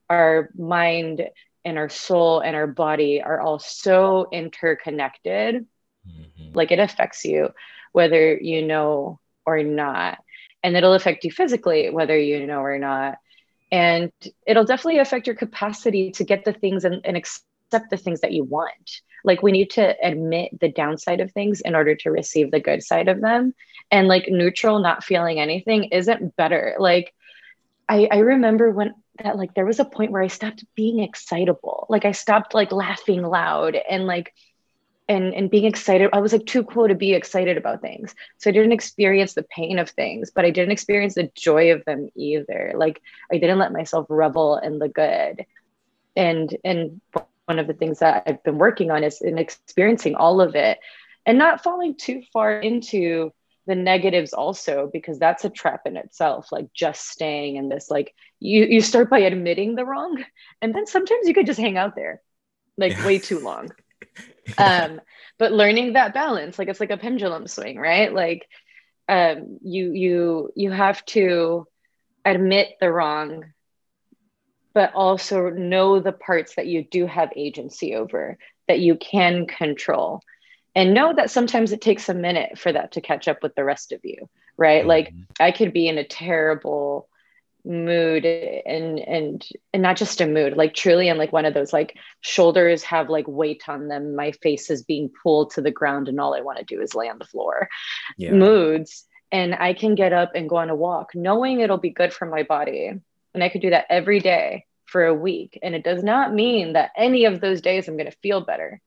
our 0.10 0.50
mind 0.58 1.28
and 1.64 1.78
our 1.78 1.90
soul 1.90 2.40
and 2.40 2.56
our 2.56 2.68
body 2.68 3.22
are 3.22 3.40
all 3.40 3.60
so 3.60 4.28
interconnected. 4.32 5.66
Mm-hmm. 6.08 6.54
like 6.54 6.72
it 6.72 6.80
affects 6.80 7.24
you 7.26 7.50
whether 7.92 8.36
you 8.36 8.66
know 8.66 9.20
or 9.46 9.64
not. 9.64 10.18
And 10.64 10.76
it'll 10.76 10.94
affect 10.94 11.24
you 11.24 11.32
physically 11.32 11.90
whether 11.90 12.18
you 12.18 12.46
know 12.46 12.60
or 12.60 12.80
not. 12.80 13.18
And 13.72 14.12
it'll 14.46 14.66
definitely 14.66 15.00
affect 15.00 15.28
your 15.28 15.36
capacity 15.36 16.12
to 16.12 16.24
get 16.24 16.44
the 16.44 16.54
things 16.54 16.86
and, 16.86 17.06
and 17.06 17.16
accept 17.16 17.90
the 17.90 17.98
things 17.98 18.22
that 18.22 18.34
you 18.34 18.44
want 18.44 19.02
like 19.24 19.42
we 19.42 19.52
need 19.52 19.70
to 19.72 19.96
admit 20.04 20.60
the 20.60 20.70
downside 20.70 21.20
of 21.20 21.32
things 21.32 21.62
in 21.62 21.76
order 21.76 21.96
to 21.96 22.12
receive 22.12 22.52
the 22.52 22.60
good 22.60 22.84
side 22.84 23.08
of 23.08 23.22
them. 23.22 23.54
And 23.92 24.08
like 24.08 24.26
neutral 24.28 24.80
not 24.80 25.04
feeling 25.04 25.40
anything 25.40 25.86
isn't 25.86 26.36
better. 26.36 26.76
Like 26.80 27.14
i 27.90 28.08
i 28.12 28.18
remember 28.20 28.72
when 28.72 28.94
that 29.24 29.38
like 29.38 29.54
there 29.54 29.66
was 29.66 29.80
a 29.80 29.86
point 29.86 30.12
where 30.12 30.22
i 30.22 30.28
stopped 30.28 30.64
being 30.76 31.00
excitable. 31.00 31.86
Like 31.90 32.06
i 32.06 32.12
stopped 32.12 32.54
like 32.54 32.72
laughing 32.72 33.24
loud 33.24 33.76
and 33.76 34.08
like 34.08 34.34
and 35.08 35.34
and 35.34 35.50
being 35.50 35.66
excited. 35.66 36.10
I 36.14 36.20
was 36.20 36.32
like 36.34 36.46
too 36.46 36.64
cool 36.64 36.88
to 36.88 36.96
be 36.96 37.14
excited 37.14 37.58
about 37.58 37.82
things. 37.82 38.16
So 38.38 38.50
i 38.50 38.54
didn't 38.54 38.72
experience 38.72 39.34
the 39.34 39.44
pain 39.44 39.80
of 39.80 39.90
things 39.90 40.32
but 40.34 40.46
i 40.46 40.52
didn't 40.52 40.72
experience 40.72 41.16
the 41.16 41.30
joy 41.36 41.72
of 41.72 41.84
them 41.86 42.10
either. 42.16 42.74
Like 42.76 43.02
i 43.32 43.38
didn't 43.38 43.60
let 43.60 43.74
myself 43.74 44.08
revel 44.10 44.58
in 44.58 44.80
the 44.80 44.90
good. 44.90 45.46
And 46.16 46.56
and 46.64 47.02
one 47.46 47.60
of 47.60 47.68
the 47.68 47.74
things 47.74 48.00
that 48.00 48.24
i've 48.28 48.44
been 48.44 48.58
working 48.58 48.92
on 48.92 49.04
is 49.04 49.22
in 49.22 49.38
experiencing 49.38 50.16
all 50.16 50.42
of 50.42 50.56
it 50.56 50.80
and 51.26 51.38
not 51.38 51.64
falling 51.64 51.96
too 51.96 52.22
far 52.34 52.60
into 52.60 53.32
the 53.68 53.76
negatives 53.76 54.34
also 54.34 54.90
because 54.92 55.20
that's 55.20 55.46
a 55.46 55.50
trap 55.50 55.82
in 55.86 55.96
itself 55.96 56.52
like 56.52 56.74
just 56.74 57.08
staying 57.08 57.56
in 57.56 57.70
this 57.70 57.92
like 57.92 58.14
you 58.40 58.66
you 58.66 58.82
start 58.82 59.10
by 59.10 59.20
admitting 59.20 59.76
the 59.76 59.86
wrong 59.86 60.24
and 60.62 60.74
then 60.74 60.88
sometimes 60.88 61.28
you 61.28 61.34
could 61.34 61.46
just 61.46 61.60
hang 61.60 61.78
out 61.78 61.96
there 61.96 62.22
like 62.78 62.94
yeah. 62.94 63.06
way 63.06 63.20
too 63.20 63.40
long 63.44 63.70
um 64.58 65.00
but 65.38 65.52
learning 65.52 65.94
that 65.94 66.14
balance 66.14 66.58
like 66.58 66.68
it's 66.68 66.80
like 66.80 66.92
a 66.92 66.98
pendulum 66.98 67.48
swing 67.48 67.78
right 67.78 68.14
like 68.14 68.48
um 69.08 69.60
you 69.62 69.92
you 69.94 70.52
you 70.56 70.72
have 70.72 71.06
to 71.06 71.68
admit 72.26 72.70
the 72.80 72.92
wrong 72.92 73.46
but 74.74 74.94
also 74.94 75.50
know 75.50 76.00
the 76.00 76.12
parts 76.12 76.56
that 76.56 76.68
you 76.68 76.84
do 76.84 77.06
have 77.06 77.32
agency 77.36 77.96
over 77.96 78.38
that 78.68 78.80
you 78.80 78.96
can 78.96 79.46
control. 79.48 80.22
And 80.74 80.94
know 80.94 81.14
that 81.14 81.30
sometimes 81.30 81.74
it 81.74 81.82
takes 81.82 82.08
a 82.08 82.14
minute 82.14 82.58
for 82.58 82.72
that 82.72 82.94
to 82.94 83.02
catch 83.02 83.28
up 83.28 83.44
with 83.44 83.56
the 83.56 83.66
rest 83.66 83.92
of 83.92 84.00
you 84.04 84.30
right? 84.58 84.82
Mm-hmm. 84.82 84.90
like 84.90 85.14
i 85.40 85.52
could 85.52 85.74
be 85.74 85.88
in 85.88 85.98
a 85.98 86.04
terrible 86.04 87.08
mood 87.64 88.26
and 88.26 89.00
and 89.00 89.48
and 89.72 89.84
not 89.84 89.96
just 89.96 90.20
a 90.20 90.26
mood 90.26 90.58
like 90.58 90.74
truly 90.74 91.10
i'm 91.10 91.18
like 91.18 91.32
one 91.32 91.46
of 91.46 91.54
those 91.54 91.72
like 91.72 91.96
shoulders 92.22 92.82
have 92.82 93.08
like 93.10 93.28
weight 93.28 93.64
on 93.68 93.88
them. 93.88 94.16
My 94.16 94.32
face 94.32 94.72
is 94.72 94.84
being 94.84 95.12
pulled 95.22 95.52
to 95.52 95.62
the 95.62 95.70
ground 95.72 96.08
and 96.08 96.20
all 96.20 96.34
i 96.34 96.42
want 96.42 96.58
to 96.58 96.64
do 96.64 96.82
is 96.82 96.96
lay 96.96 97.08
on 97.08 97.20
the 97.20 97.26
floor. 97.26 97.70
Yeah. 98.18 98.32
moods. 98.32 99.06
And 99.32 99.54
i 99.56 99.74
can 99.74 99.96
get 99.96 100.12
up 100.12 100.32
and 100.34 100.50
go 100.50 100.58
on 100.58 100.72
a 100.72 100.76
walk 100.76 101.12
knowing 101.14 101.60
it'll 101.60 101.78
be 101.78 101.92
good 101.92 102.14
for 102.14 102.26
my 102.26 102.44
body 102.44 102.94
and 103.34 103.44
i 103.44 103.50
could 103.50 103.62
do 103.62 103.70
that 103.70 103.86
every 103.90 104.20
day 104.20 104.66
for 104.86 105.06
a 105.06 105.14
week 105.14 105.58
and 105.64 105.74
it 105.74 105.84
does 105.84 106.04
not 106.04 106.34
mean 106.34 106.74
that 106.74 106.92
any 106.98 107.26
of 107.26 107.40
those 107.40 107.62
days 107.62 107.88
i'm 107.88 107.98
going 107.98 108.10
to 108.10 108.18
feel 108.22 108.42
better 108.42 108.82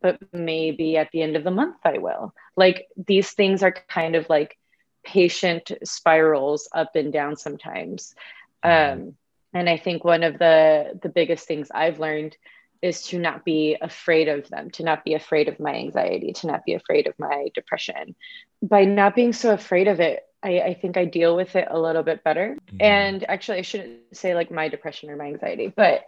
but 0.00 0.18
maybe 0.32 0.96
at 0.96 1.10
the 1.12 1.22
end 1.22 1.36
of 1.36 1.44
the 1.44 1.50
month 1.50 1.76
I 1.84 1.98
will. 1.98 2.34
Like 2.56 2.86
these 2.96 3.32
things 3.32 3.62
are 3.62 3.74
kind 3.88 4.14
of 4.14 4.28
like 4.28 4.56
patient 5.04 5.72
spirals 5.84 6.68
up 6.74 6.96
and 6.96 7.12
down 7.12 7.36
sometimes. 7.36 8.14
Um, 8.62 9.14
and 9.52 9.68
I 9.68 9.76
think 9.76 10.04
one 10.04 10.22
of 10.22 10.38
the 10.38 10.98
the 11.00 11.08
biggest 11.08 11.46
things 11.46 11.70
I've 11.72 12.00
learned 12.00 12.36
is 12.82 13.02
to 13.04 13.18
not 13.18 13.44
be 13.44 13.76
afraid 13.80 14.28
of 14.28 14.48
them, 14.48 14.70
to 14.72 14.82
not 14.82 15.04
be 15.04 15.14
afraid 15.14 15.48
of 15.48 15.58
my 15.58 15.74
anxiety, 15.74 16.32
to 16.34 16.46
not 16.46 16.64
be 16.64 16.74
afraid 16.74 17.06
of 17.06 17.14
my 17.18 17.48
depression. 17.54 18.14
By 18.62 18.84
not 18.84 19.14
being 19.14 19.32
so 19.32 19.54
afraid 19.54 19.88
of 19.88 20.00
it, 20.00 20.22
I, 20.42 20.60
I 20.60 20.74
think 20.74 20.96
I 20.96 21.04
deal 21.04 21.34
with 21.36 21.56
it 21.56 21.68
a 21.70 21.78
little 21.78 22.02
bit 22.02 22.22
better. 22.22 22.56
Mm-hmm. 22.68 22.76
And 22.80 23.28
actually, 23.28 23.58
I 23.58 23.62
shouldn't 23.62 24.16
say 24.16 24.34
like 24.34 24.50
my 24.50 24.68
depression 24.68 25.10
or 25.10 25.16
my 25.16 25.26
anxiety, 25.26 25.72
but 25.74 26.04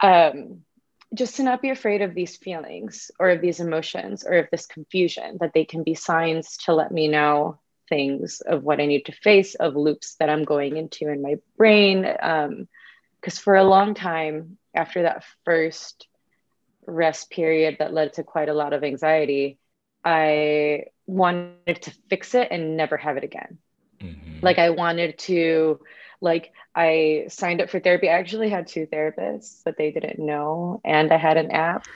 um, 0.00 0.62
just 1.14 1.36
to 1.36 1.42
not 1.42 1.62
be 1.62 1.70
afraid 1.70 2.02
of 2.02 2.14
these 2.14 2.36
feelings 2.36 3.10
or 3.18 3.30
of 3.30 3.40
these 3.40 3.60
emotions 3.60 4.24
or 4.24 4.34
of 4.34 4.48
this 4.50 4.66
confusion, 4.66 5.38
that 5.40 5.52
they 5.54 5.64
can 5.64 5.82
be 5.82 5.94
signs 5.94 6.58
to 6.58 6.74
let 6.74 6.92
me 6.92 7.08
know 7.08 7.58
things 7.88 8.40
of 8.40 8.64
what 8.64 8.80
I 8.80 8.86
need 8.86 9.06
to 9.06 9.12
face, 9.12 9.54
of 9.54 9.76
loops 9.76 10.16
that 10.18 10.28
I'm 10.28 10.44
going 10.44 10.76
into 10.76 11.08
in 11.08 11.22
my 11.22 11.36
brain. 11.56 12.02
Because 12.02 13.38
um, 13.38 13.42
for 13.42 13.54
a 13.54 13.64
long 13.64 13.94
time, 13.94 14.58
after 14.74 15.02
that 15.02 15.24
first 15.44 16.06
rest 16.86 17.30
period 17.30 17.76
that 17.78 17.94
led 17.94 18.14
to 18.14 18.22
quite 18.22 18.48
a 18.48 18.54
lot 18.54 18.72
of 18.72 18.84
anxiety, 18.84 19.58
I 20.04 20.84
wanted 21.06 21.82
to 21.82 21.90
fix 22.08 22.34
it 22.34 22.48
and 22.50 22.76
never 22.76 22.96
have 22.96 23.16
it 23.16 23.24
again. 23.24 23.58
Mm-hmm. 24.00 24.40
Like 24.42 24.58
I 24.58 24.70
wanted 24.70 25.18
to 25.20 25.80
like 26.20 26.52
I 26.74 27.26
signed 27.28 27.60
up 27.60 27.70
for 27.70 27.80
therapy. 27.80 28.08
I 28.08 28.18
actually 28.18 28.50
had 28.50 28.66
two 28.66 28.86
therapists, 28.86 29.62
but 29.64 29.76
they 29.76 29.90
didn't 29.90 30.18
know. 30.18 30.80
And 30.84 31.12
I 31.12 31.16
had 31.16 31.36
an 31.36 31.50
app. 31.50 31.86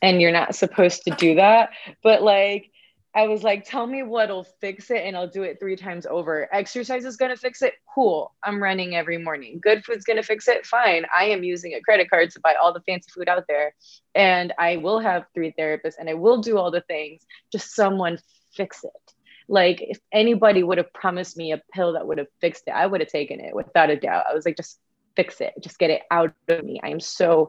And 0.00 0.20
you're 0.20 0.32
not 0.32 0.54
supposed 0.54 1.04
to 1.04 1.10
do 1.10 1.36
that. 1.36 1.70
But 2.02 2.22
like 2.22 2.70
I 3.14 3.26
was 3.26 3.42
like, 3.42 3.64
tell 3.64 3.86
me 3.86 4.02
what'll 4.02 4.44
fix 4.44 4.90
it 4.90 5.04
and 5.04 5.16
I'll 5.16 5.28
do 5.28 5.42
it 5.42 5.58
three 5.58 5.76
times 5.76 6.06
over. 6.06 6.48
Exercise 6.54 7.04
is 7.04 7.16
going 7.16 7.30
to 7.30 7.36
fix 7.36 7.62
it. 7.62 7.74
Cool. 7.92 8.32
I'm 8.44 8.62
running 8.62 8.94
every 8.94 9.18
morning. 9.18 9.58
Good 9.60 9.84
food's 9.84 10.04
going 10.04 10.18
to 10.18 10.22
fix 10.22 10.46
it. 10.46 10.66
Fine. 10.66 11.06
I 11.16 11.24
am 11.24 11.42
using 11.42 11.74
a 11.74 11.80
credit 11.80 12.10
card 12.10 12.30
to 12.30 12.40
buy 12.40 12.54
all 12.54 12.72
the 12.72 12.82
fancy 12.82 13.10
food 13.10 13.28
out 13.28 13.44
there. 13.48 13.74
And 14.14 14.52
I 14.58 14.76
will 14.76 15.00
have 15.00 15.24
three 15.34 15.52
therapists 15.58 15.94
and 15.98 16.08
I 16.08 16.14
will 16.14 16.40
do 16.40 16.58
all 16.58 16.70
the 16.70 16.82
things. 16.82 17.22
Just 17.50 17.74
someone 17.74 18.18
fix 18.58 18.84
it. 18.84 19.14
Like 19.48 19.80
if 19.80 19.98
anybody 20.12 20.62
would 20.62 20.76
have 20.76 20.92
promised 20.92 21.38
me 21.38 21.52
a 21.52 21.62
pill 21.72 21.94
that 21.94 22.06
would 22.06 22.18
have 22.18 22.26
fixed 22.40 22.64
it, 22.66 22.72
I 22.72 22.84
would 22.84 23.00
have 23.00 23.08
taken 23.08 23.40
it 23.40 23.54
without 23.54 23.88
a 23.88 23.96
doubt. 23.96 24.26
I 24.30 24.34
was 24.34 24.44
like, 24.44 24.58
just 24.58 24.78
fix 25.16 25.40
it, 25.40 25.54
just 25.60 25.78
get 25.78 25.90
it 25.90 26.02
out 26.10 26.34
of 26.48 26.64
me. 26.64 26.80
I 26.82 26.90
am 26.90 27.00
so 27.00 27.48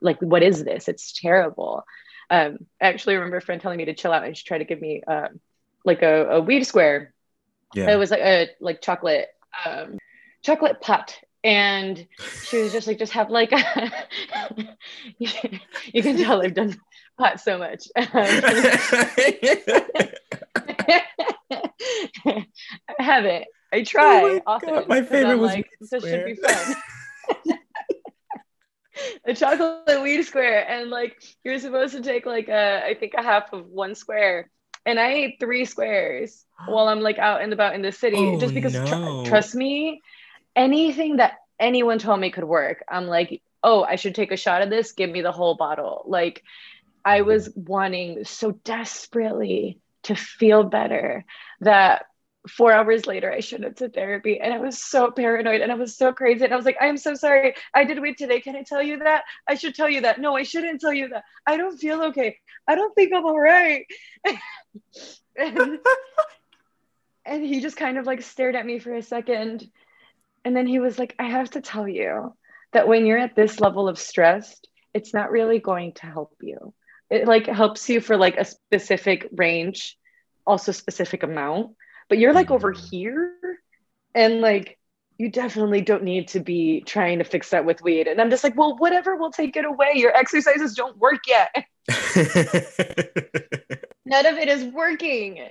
like, 0.00 0.20
what 0.20 0.42
is 0.42 0.64
this? 0.64 0.88
It's 0.88 1.12
terrible. 1.12 1.84
Um, 2.30 2.58
I 2.82 2.88
actually 2.88 3.14
remember 3.14 3.36
a 3.36 3.42
friend 3.42 3.60
telling 3.60 3.78
me 3.78 3.84
to 3.84 3.94
chill 3.94 4.12
out 4.12 4.24
and 4.24 4.36
she 4.36 4.44
tried 4.44 4.58
to 4.58 4.64
give 4.64 4.80
me 4.80 5.02
um, 5.06 5.40
like 5.84 6.02
a, 6.02 6.28
a 6.30 6.40
weed 6.40 6.64
square. 6.64 7.14
Yeah. 7.74 7.92
It 7.92 7.96
was 7.96 8.10
like 8.10 8.20
a 8.20 8.48
like 8.60 8.80
chocolate 8.80 9.28
um, 9.64 9.98
chocolate 10.42 10.80
pot 10.80 11.16
and 11.44 12.06
she 12.42 12.62
was 12.62 12.72
just 12.72 12.88
like 12.88 12.98
just 12.98 13.12
have 13.12 13.30
like 13.30 13.52
a 13.52 13.92
you 15.18 16.02
can 16.02 16.16
tell 16.16 16.42
i've 16.42 16.54
done 16.54 16.76
pot 17.18 17.40
so 17.40 17.56
much 17.56 17.86
I 21.52 22.46
haven't. 22.98 23.46
I 23.72 23.82
try 23.82 24.22
oh 24.22 24.40
often. 24.46 24.74
God, 24.74 24.88
my 24.88 25.02
favorite 25.02 25.38
was 25.38 25.52
like, 25.52 25.68
this 25.80 26.02
should 26.02 26.24
be 26.24 26.34
fun. 26.34 26.76
a 29.26 29.34
chocolate 29.34 30.02
weed 30.02 30.22
square, 30.22 30.68
and 30.68 30.90
like 30.90 31.22
you're 31.44 31.58
supposed 31.58 31.94
to 31.94 32.02
take 32.02 32.26
like 32.26 32.48
a, 32.48 32.84
I 32.84 32.94
think 32.94 33.14
a 33.14 33.22
half 33.22 33.52
of 33.52 33.66
one 33.66 33.94
square, 33.94 34.50
and 34.84 34.98
I 34.98 35.12
ate 35.12 35.36
three 35.40 35.64
squares 35.64 36.44
while 36.66 36.88
I'm 36.88 37.00
like 37.00 37.18
out 37.18 37.42
and 37.42 37.52
about 37.52 37.74
in 37.74 37.82
the 37.82 37.92
city, 37.92 38.16
oh, 38.18 38.40
just 38.40 38.54
because 38.54 38.74
no. 38.74 39.24
tr- 39.24 39.28
trust 39.28 39.54
me, 39.54 40.00
anything 40.54 41.16
that 41.16 41.34
anyone 41.58 41.98
told 41.98 42.20
me 42.20 42.30
could 42.30 42.44
work, 42.44 42.84
I'm 42.88 43.06
like, 43.06 43.42
oh, 43.62 43.82
I 43.82 43.96
should 43.96 44.14
take 44.14 44.32
a 44.32 44.36
shot 44.36 44.62
of 44.62 44.70
this. 44.70 44.92
Give 44.92 45.10
me 45.10 45.22
the 45.22 45.32
whole 45.32 45.56
bottle. 45.56 46.04
Like, 46.06 46.42
I 47.04 47.20
mm. 47.20 47.26
was 47.26 47.50
wanting 47.54 48.24
so 48.24 48.52
desperately 48.52 49.80
to 50.06 50.14
feel 50.14 50.64
better 50.64 51.24
that 51.60 52.06
four 52.48 52.72
hours 52.72 53.06
later 53.06 53.32
I 53.32 53.40
showed 53.40 53.64
up 53.64 53.76
to 53.76 53.88
therapy 53.88 54.38
and 54.40 54.54
I 54.54 54.58
was 54.58 54.82
so 54.82 55.10
paranoid 55.10 55.60
and 55.60 55.72
I 55.72 55.74
was 55.74 55.96
so 55.96 56.12
crazy. 56.12 56.44
And 56.44 56.52
I 56.52 56.56
was 56.56 56.64
like, 56.64 56.76
I'm 56.80 56.96
so 56.96 57.14
sorry. 57.14 57.54
I 57.74 57.84
did 57.84 58.00
wait 58.00 58.18
today. 58.18 58.40
Can 58.40 58.56
I 58.56 58.62
tell 58.62 58.82
you 58.82 58.98
that? 58.98 59.24
I 59.48 59.54
should 59.54 59.74
tell 59.74 59.88
you 59.88 60.02
that. 60.02 60.20
No, 60.20 60.36
I 60.36 60.44
shouldn't 60.44 60.80
tell 60.80 60.92
you 60.92 61.08
that. 61.08 61.24
I 61.46 61.56
don't 61.56 61.76
feel 61.76 62.02
okay. 62.04 62.38
I 62.68 62.74
don't 62.74 62.94
think 62.94 63.12
I'm 63.14 63.24
all 63.24 63.38
right. 63.38 63.84
and, 65.36 65.78
and 67.24 67.44
he 67.44 67.60
just 67.60 67.76
kind 67.76 67.98
of 67.98 68.06
like 68.06 68.22
stared 68.22 68.54
at 68.54 68.66
me 68.66 68.78
for 68.78 68.94
a 68.94 69.02
second. 69.02 69.68
And 70.44 70.56
then 70.56 70.66
he 70.66 70.78
was 70.78 70.98
like, 70.98 71.14
I 71.18 71.24
have 71.24 71.50
to 71.50 71.60
tell 71.60 71.88
you 71.88 72.32
that 72.72 72.86
when 72.86 73.06
you're 73.06 73.18
at 73.18 73.34
this 73.34 73.58
level 73.58 73.88
of 73.88 73.98
stress, 73.98 74.60
it's 74.94 75.12
not 75.12 75.30
really 75.30 75.58
going 75.58 75.92
to 75.94 76.06
help 76.06 76.34
you 76.40 76.72
it 77.10 77.26
like 77.26 77.46
helps 77.46 77.88
you 77.88 78.00
for 78.00 78.16
like 78.16 78.36
a 78.36 78.44
specific 78.44 79.28
range 79.32 79.96
also 80.46 80.72
specific 80.72 81.22
amount. 81.22 81.74
But 82.08 82.18
you're 82.18 82.32
like 82.32 82.50
over 82.50 82.72
mm-hmm. 82.72 82.86
here 82.86 83.34
and 84.14 84.40
like 84.40 84.78
you 85.18 85.30
definitely 85.30 85.80
don't 85.80 86.04
need 86.04 86.28
to 86.28 86.40
be 86.40 86.82
trying 86.82 87.18
to 87.18 87.24
fix 87.24 87.50
that 87.50 87.64
with 87.64 87.82
weed. 87.82 88.06
And 88.06 88.20
i'm 88.20 88.30
just 88.30 88.44
like 88.44 88.56
well 88.56 88.76
whatever 88.76 89.16
we'll 89.16 89.32
take 89.32 89.56
it 89.56 89.64
away. 89.64 89.92
Your 89.94 90.16
exercises 90.16 90.74
don't 90.74 90.96
work 90.98 91.22
yet. 91.26 91.54
None 94.04 94.26
of 94.26 94.36
it 94.36 94.48
is 94.48 94.64
working. 94.72 95.48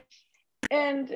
And 0.71 1.11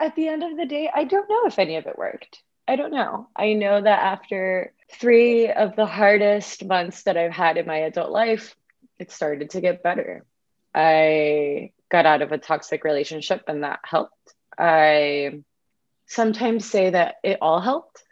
at 0.00 0.16
the 0.16 0.28
end 0.28 0.42
of 0.42 0.56
the 0.56 0.66
day 0.66 0.90
i 0.92 1.04
don't 1.04 1.30
know 1.30 1.46
if 1.46 1.58
any 1.58 1.76
of 1.76 1.86
it 1.86 1.96
worked. 1.96 2.42
I 2.68 2.76
don't 2.76 2.92
know. 2.92 3.28
I 3.36 3.54
know 3.54 3.80
that 3.80 4.02
after 4.02 4.72
three 4.92 5.50
of 5.50 5.76
the 5.76 5.86
hardest 5.86 6.64
months 6.64 7.04
that 7.04 7.16
i've 7.16 7.32
had 7.32 7.56
in 7.56 7.66
my 7.66 7.78
adult 7.78 8.10
life 8.10 8.56
it 9.02 9.10
started 9.10 9.50
to 9.50 9.60
get 9.60 9.82
better. 9.82 10.24
I 10.74 11.72
got 11.90 12.06
out 12.06 12.22
of 12.22 12.30
a 12.30 12.38
toxic 12.38 12.84
relationship 12.84 13.42
and 13.48 13.64
that 13.64 13.80
helped. 13.84 14.34
I 14.56 15.42
sometimes 16.06 16.64
say 16.64 16.90
that 16.90 17.16
it 17.24 17.38
all 17.42 17.60
helped, 17.60 18.04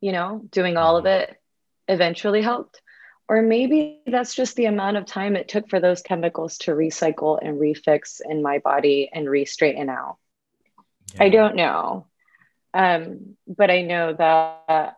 you 0.00 0.10
know, 0.10 0.42
doing 0.50 0.76
all 0.76 0.96
of 0.96 1.06
it 1.06 1.40
eventually 1.86 2.42
helped. 2.42 2.82
Or 3.28 3.40
maybe 3.40 4.02
that's 4.06 4.34
just 4.34 4.56
the 4.56 4.66
amount 4.66 4.98
of 4.98 5.06
time 5.06 5.36
it 5.36 5.48
took 5.48 5.70
for 5.70 5.80
those 5.80 6.02
chemicals 6.02 6.58
to 6.58 6.72
recycle 6.72 7.38
and 7.40 7.58
refix 7.58 8.20
in 8.28 8.42
my 8.42 8.58
body 8.58 9.08
and 9.12 9.30
re 9.30 9.44
straighten 9.44 9.88
out. 9.88 10.16
Yeah. 11.14 11.24
I 11.24 11.28
don't 11.30 11.54
know. 11.54 12.06
Um, 12.74 13.36
but 13.46 13.70
I 13.70 13.82
know 13.82 14.14
that 14.14 14.96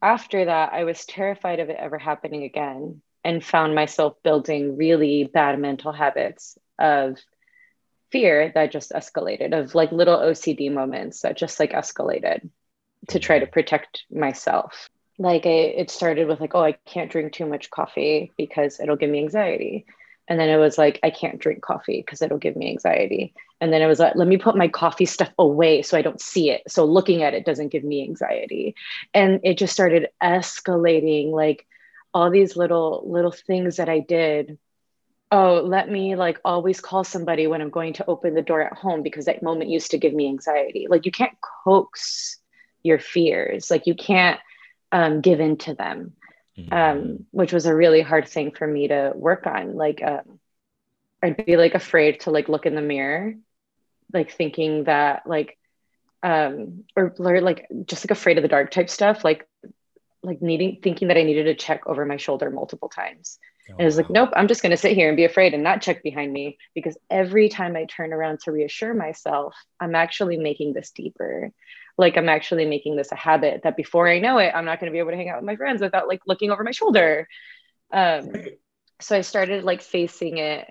after 0.00 0.46
that, 0.46 0.72
I 0.72 0.84
was 0.84 1.04
terrified 1.04 1.60
of 1.60 1.68
it 1.68 1.76
ever 1.78 1.98
happening 1.98 2.44
again 2.44 3.02
and 3.26 3.44
found 3.44 3.74
myself 3.74 4.14
building 4.22 4.76
really 4.76 5.24
bad 5.24 5.58
mental 5.58 5.90
habits 5.90 6.56
of 6.78 7.18
fear 8.12 8.52
that 8.54 8.70
just 8.70 8.92
escalated, 8.92 9.52
of 9.52 9.74
like 9.74 9.90
little 9.90 10.16
OCD 10.16 10.72
moments 10.72 11.22
that 11.22 11.36
just 11.36 11.58
like 11.58 11.72
escalated 11.72 12.48
to 13.08 13.18
try 13.18 13.40
to 13.40 13.46
protect 13.46 14.04
myself. 14.12 14.88
Like 15.18 15.44
it 15.44 15.90
started 15.90 16.28
with 16.28 16.40
like, 16.40 16.54
oh, 16.54 16.62
I 16.62 16.72
can't 16.86 17.10
drink 17.10 17.32
too 17.32 17.46
much 17.46 17.68
coffee 17.68 18.30
because 18.36 18.78
it'll 18.78 18.94
give 18.94 19.10
me 19.10 19.18
anxiety. 19.18 19.86
And 20.28 20.38
then 20.38 20.48
it 20.48 20.58
was 20.58 20.78
like, 20.78 21.00
I 21.02 21.10
can't 21.10 21.40
drink 21.40 21.62
coffee 21.62 22.04
because 22.06 22.22
it'll 22.22 22.38
give 22.38 22.54
me 22.54 22.70
anxiety. 22.70 23.34
And 23.60 23.72
then 23.72 23.82
it 23.82 23.86
was 23.86 23.98
like, 23.98 24.14
let 24.14 24.28
me 24.28 24.36
put 24.36 24.56
my 24.56 24.68
coffee 24.68 25.04
stuff 25.04 25.32
away 25.36 25.82
so 25.82 25.98
I 25.98 26.02
don't 26.02 26.20
see 26.20 26.50
it. 26.50 26.62
So 26.68 26.84
looking 26.84 27.24
at 27.24 27.34
it 27.34 27.44
doesn't 27.44 27.72
give 27.72 27.82
me 27.82 28.04
anxiety. 28.04 28.76
And 29.14 29.40
it 29.42 29.58
just 29.58 29.72
started 29.72 30.10
escalating 30.22 31.32
like 31.32 31.66
all 32.16 32.30
these 32.30 32.56
little, 32.56 33.04
little 33.06 33.32
things 33.32 33.76
that 33.76 33.88
I 33.88 34.00
did. 34.00 34.58
Oh, 35.30 35.62
let 35.64 35.90
me 35.90 36.14
like 36.16 36.40
always 36.44 36.80
call 36.80 37.04
somebody 37.04 37.46
when 37.46 37.60
I'm 37.60 37.70
going 37.70 37.94
to 37.94 38.06
open 38.06 38.34
the 38.34 38.42
door 38.42 38.62
at 38.62 38.78
home 38.78 39.02
because 39.02 39.26
that 39.26 39.42
moment 39.42 39.70
used 39.70 39.90
to 39.90 39.98
give 39.98 40.14
me 40.14 40.28
anxiety. 40.28 40.86
Like 40.88 41.04
you 41.04 41.12
can't 41.12 41.36
coax 41.64 42.38
your 42.82 42.98
fears, 42.98 43.70
like 43.70 43.86
you 43.86 43.94
can't 43.94 44.40
um, 44.92 45.20
give 45.20 45.40
in 45.40 45.56
to 45.58 45.74
them 45.74 46.14
mm-hmm. 46.58 46.72
um, 46.72 47.26
which 47.30 47.52
was 47.52 47.66
a 47.66 47.74
really 47.74 48.02
hard 48.02 48.28
thing 48.28 48.50
for 48.50 48.66
me 48.66 48.88
to 48.88 49.12
work 49.14 49.46
on. 49.46 49.74
Like, 49.74 50.02
um, 50.02 50.38
I'd 51.22 51.44
be 51.44 51.56
like 51.56 51.74
afraid 51.74 52.20
to 52.20 52.30
like 52.30 52.48
look 52.48 52.66
in 52.66 52.74
the 52.74 52.82
mirror, 52.82 53.34
like 54.12 54.32
thinking 54.32 54.84
that 54.84 55.26
like, 55.26 55.58
um, 56.22 56.84
or, 56.96 57.14
or 57.18 57.40
like 57.40 57.66
just 57.84 58.04
like 58.04 58.10
afraid 58.10 58.38
of 58.38 58.42
the 58.42 58.48
dark 58.48 58.70
type 58.70 58.90
stuff, 58.90 59.24
like, 59.24 59.46
like 60.26 60.42
needing 60.42 60.78
thinking 60.82 61.08
that 61.08 61.16
I 61.16 61.22
needed 61.22 61.44
to 61.44 61.54
check 61.54 61.86
over 61.86 62.04
my 62.04 62.16
shoulder 62.16 62.50
multiple 62.50 62.88
times. 62.88 63.38
Oh, 63.70 63.74
and 63.74 63.82
I 63.82 63.84
was 63.84 63.96
wow. 63.96 64.02
like, 64.02 64.10
nope, 64.10 64.30
I'm 64.36 64.48
just 64.48 64.62
going 64.62 64.70
to 64.70 64.76
sit 64.76 64.92
here 64.92 65.08
and 65.08 65.16
be 65.16 65.24
afraid 65.24 65.54
and 65.54 65.62
not 65.62 65.82
check 65.82 66.02
behind 66.02 66.32
me 66.32 66.58
because 66.74 66.98
every 67.10 67.48
time 67.48 67.76
I 67.76 67.84
turn 67.84 68.12
around 68.12 68.40
to 68.40 68.52
reassure 68.52 68.92
myself, 68.92 69.54
I'm 69.80 69.94
actually 69.94 70.36
making 70.36 70.74
this 70.74 70.90
deeper 70.90 71.52
like 71.98 72.16
i'm 72.16 72.28
actually 72.28 72.66
making 72.66 72.96
this 72.96 73.12
a 73.12 73.16
habit 73.16 73.62
that 73.62 73.76
before 73.76 74.08
i 74.08 74.18
know 74.18 74.38
it 74.38 74.52
i'm 74.54 74.64
not 74.64 74.80
going 74.80 74.90
to 74.90 74.92
be 74.92 74.98
able 74.98 75.10
to 75.10 75.16
hang 75.16 75.28
out 75.28 75.36
with 75.36 75.46
my 75.46 75.56
friends 75.56 75.80
without 75.80 76.08
like 76.08 76.20
looking 76.26 76.50
over 76.50 76.62
my 76.62 76.70
shoulder 76.70 77.28
um, 77.92 78.32
so 79.00 79.16
i 79.16 79.20
started 79.20 79.64
like 79.64 79.82
facing 79.82 80.38
it 80.38 80.70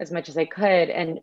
as 0.00 0.10
much 0.10 0.28
as 0.28 0.36
i 0.36 0.44
could 0.44 0.90
and 0.90 1.20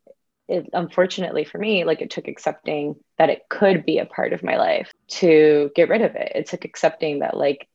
it, 0.49 0.69
unfortunately 0.73 1.45
for 1.45 1.57
me 1.57 1.83
like 1.83 2.01
it 2.01 2.09
took 2.09 2.27
accepting 2.27 2.95
that 3.17 3.29
it 3.29 3.47
could 3.49 3.85
be 3.85 3.99
a 3.99 4.05
part 4.05 4.33
of 4.33 4.43
my 4.43 4.57
life 4.57 4.91
to 5.07 5.71
get 5.75 5.89
rid 5.89 6.01
of 6.01 6.15
it 6.15 6.31
it 6.35 6.47
took 6.47 6.65
accepting 6.65 7.19
that 7.19 7.37
like 7.37 7.67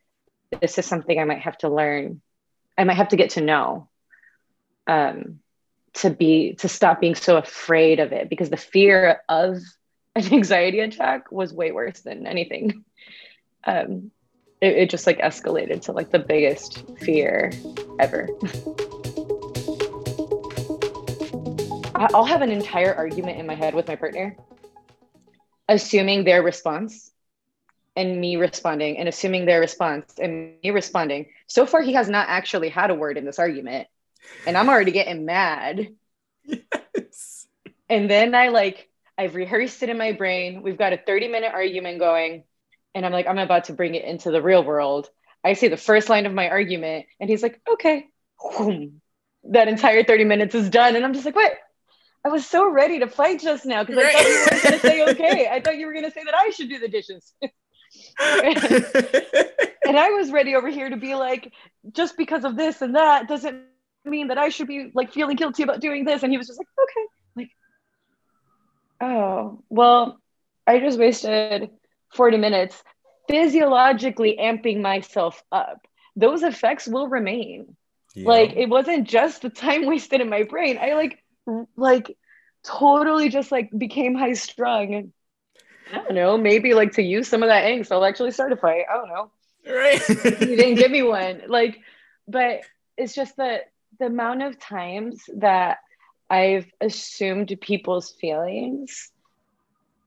this 0.61 0.77
is 0.79 0.87
something 0.87 1.19
i 1.19 1.25
might 1.25 1.41
have 1.41 1.57
to 1.59 1.69
learn 1.69 2.21
i 2.77 2.85
might 2.85 2.97
have 2.97 3.09
to 3.09 3.17
get 3.17 3.31
to 3.31 3.41
know 3.41 3.89
um 4.87 5.39
to 5.95 6.11
be 6.11 6.55
to 6.55 6.69
stop 6.69 7.01
being 7.01 7.15
so 7.15 7.37
afraid 7.37 8.01
of 8.01 8.13
it 8.13 8.29
because 8.29 8.51
the 8.51 8.57
fear 8.57 9.23
of 9.29 9.59
an 10.17 10.33
anxiety 10.33 10.81
attack 10.81 11.31
was 11.33 11.53
way 11.53 11.73
worse 11.73 12.01
than 12.01 12.27
anything. 12.27 12.85
Um, 13.67 14.11
it, 14.61 14.77
it 14.77 14.91
just 14.91 15.07
like 15.07 15.21
escalated 15.21 15.81
to 15.85 15.93
like 15.93 16.11
the 16.11 16.19
biggest 16.19 16.85
fear 16.99 17.51
ever. 17.99 18.29
I'll 22.13 22.25
have 22.25 22.43
an 22.43 22.51
entire 22.51 22.95
argument 22.95 23.39
in 23.39 23.47
my 23.47 23.55
head 23.55 23.75
with 23.75 23.89
my 23.89 23.97
partner, 23.97 24.37
assuming 25.69 26.25
their 26.25 26.43
response 26.43 27.11
and 27.97 28.21
me 28.21 28.37
responding, 28.37 28.99
and 28.99 29.09
assuming 29.09 29.47
their 29.47 29.61
response 29.61 30.15
and 30.19 30.57
me 30.63 30.71
responding. 30.71 31.27
So 31.47 31.65
far, 31.65 31.83
he 31.83 31.93
has 31.95 32.09
not 32.09 32.29
actually 32.29 32.69
had 32.69 32.91
a 32.91 32.95
word 32.95 33.17
in 33.17 33.25
this 33.25 33.39
argument, 33.39 33.87
and 34.47 34.59
I'm 34.59 34.69
already 34.69 34.93
getting 34.93 35.25
mad. 35.25 35.89
Yes. 36.45 37.47
And 37.89 38.11
then 38.11 38.35
I 38.35 38.49
like 38.49 38.89
I've 39.17 39.35
rehearsed 39.35 39.83
it 39.83 39.89
in 39.89 39.99
my 39.99 40.13
brain. 40.13 40.63
We've 40.63 40.79
got 40.79 40.93
a 40.93 40.97
30 40.97 41.29
minute 41.29 41.53
argument 41.53 41.99
going. 41.99 42.45
And 42.95 43.05
I'm 43.05 43.13
like, 43.13 43.27
I'm 43.27 43.39
about 43.39 43.65
to 43.65 43.73
bring 43.73 43.95
it 43.95 44.05
into 44.05 44.31
the 44.31 44.43
real 44.43 44.65
world. 44.65 45.09
I 45.45 45.55
say 45.55 45.69
the 45.69 45.77
first 45.77 46.09
line 46.09 46.27
of 46.27 46.33
my 46.33 46.49
argument, 46.49 47.07
and 47.21 47.29
he's 47.29 47.43
like, 47.43 47.61
okay. 47.69 48.09
That 49.51 49.69
entire 49.69 50.05
30 50.05 50.25
minutes 50.25 50.55
is 50.55 50.71
done. 50.71 50.97
And 50.97 51.05
I'm 51.05 51.13
just 51.13 51.27
like, 51.27 51.37
what? 51.37 51.53
I 52.25 52.31
was 52.31 52.47
so 52.47 52.71
ready 52.71 53.01
to 53.01 53.07
fight 53.07 53.41
just 53.41 53.67
now 53.67 53.85
because 53.85 54.03
I 54.03 54.13
thought 54.13 54.25
you 54.25 54.39
were 54.41 54.61
going 54.61 54.73
to 54.73 54.79
say 54.81 55.05
okay. 55.11 55.49
I 55.51 55.61
thought 55.61 55.77
you 55.77 55.87
were 55.87 55.93
going 55.93 56.07
to 56.07 56.11
say 56.11 56.25
that 56.25 56.35
I 56.35 56.51
should 56.51 56.71
do 56.71 56.79
the 56.79 56.89
dishes. 56.89 57.35
and 57.43 57.53
I 59.99 60.11
was 60.11 60.33
ready 60.33 60.55
over 60.55 60.69
here 60.69 60.89
to 60.89 60.97
be 60.97 61.15
like, 61.15 61.53
just 61.93 62.17
because 62.17 62.45
of 62.45 62.57
this 62.57 62.81
and 62.81 62.97
that 62.97 63.29
doesn't 63.29 63.63
mean 64.07 64.29
that 64.29 64.39
I 64.39 64.49
should 64.49 64.69
be 64.69 64.91
like 64.95 65.13
feeling 65.13 65.37
guilty 65.37 65.63
about 65.63 65.81
doing 65.81 66.07
this. 66.07 66.23
And 66.23 66.33
he 66.33 66.39
was 66.39 66.47
just 66.47 66.59
like, 66.59 66.69
okay. 66.83 67.07
Like, 67.37 67.51
oh, 69.03 69.63
well, 69.69 70.19
I 70.67 70.81
just 70.81 70.99
wasted 70.99 71.71
40 72.15 72.39
minutes 72.39 72.83
physiologically 73.29 74.39
amping 74.41 74.81
myself 74.81 75.43
up. 75.53 75.87
Those 76.17 76.43
effects 76.43 76.87
will 76.87 77.09
remain. 77.09 77.77
Yeah. 78.15 78.29
Like 78.29 78.53
it 78.57 78.69
wasn't 78.69 79.09
just 79.09 79.43
the 79.43 79.51
time 79.51 79.87
wasted 79.87 80.21
in 80.21 80.31
my 80.31 80.45
brain. 80.45 80.79
I 80.81 80.95
like 80.95 81.19
like 81.77 82.17
totally 82.63 83.29
just 83.29 83.53
like 83.53 83.71
became 83.77 84.15
high 84.15 84.33
strung 84.33 84.95
and 84.95 85.13
I 85.93 85.97
don't 85.97 86.15
know, 86.15 86.39
maybe 86.39 86.75
like 86.75 86.93
to 86.93 87.03
use 87.03 87.29
some 87.29 87.43
of 87.43 87.49
that 87.49 87.65
angst, 87.65 87.93
I'll 87.93 88.05
actually 88.05 88.31
start 88.31 88.53
a 88.53 88.57
fight. 88.57 88.85
I 88.91 88.97
don't 88.97 89.09
know. 89.09 89.31
Right. 89.67 90.01
you 90.09 90.57
didn't 90.57 90.77
give 90.77 90.91
me 90.91 91.03
one. 91.03 91.43
Like, 91.47 91.79
but 92.27 92.61
it's 92.97 93.15
just 93.15 93.37
that 93.37 93.71
the 93.99 94.07
amount 94.07 94.43
of 94.43 94.59
times 94.59 95.23
that 95.37 95.79
I've 96.31 96.67
assumed 96.81 97.57
people's 97.61 98.13
feelings 98.13 99.11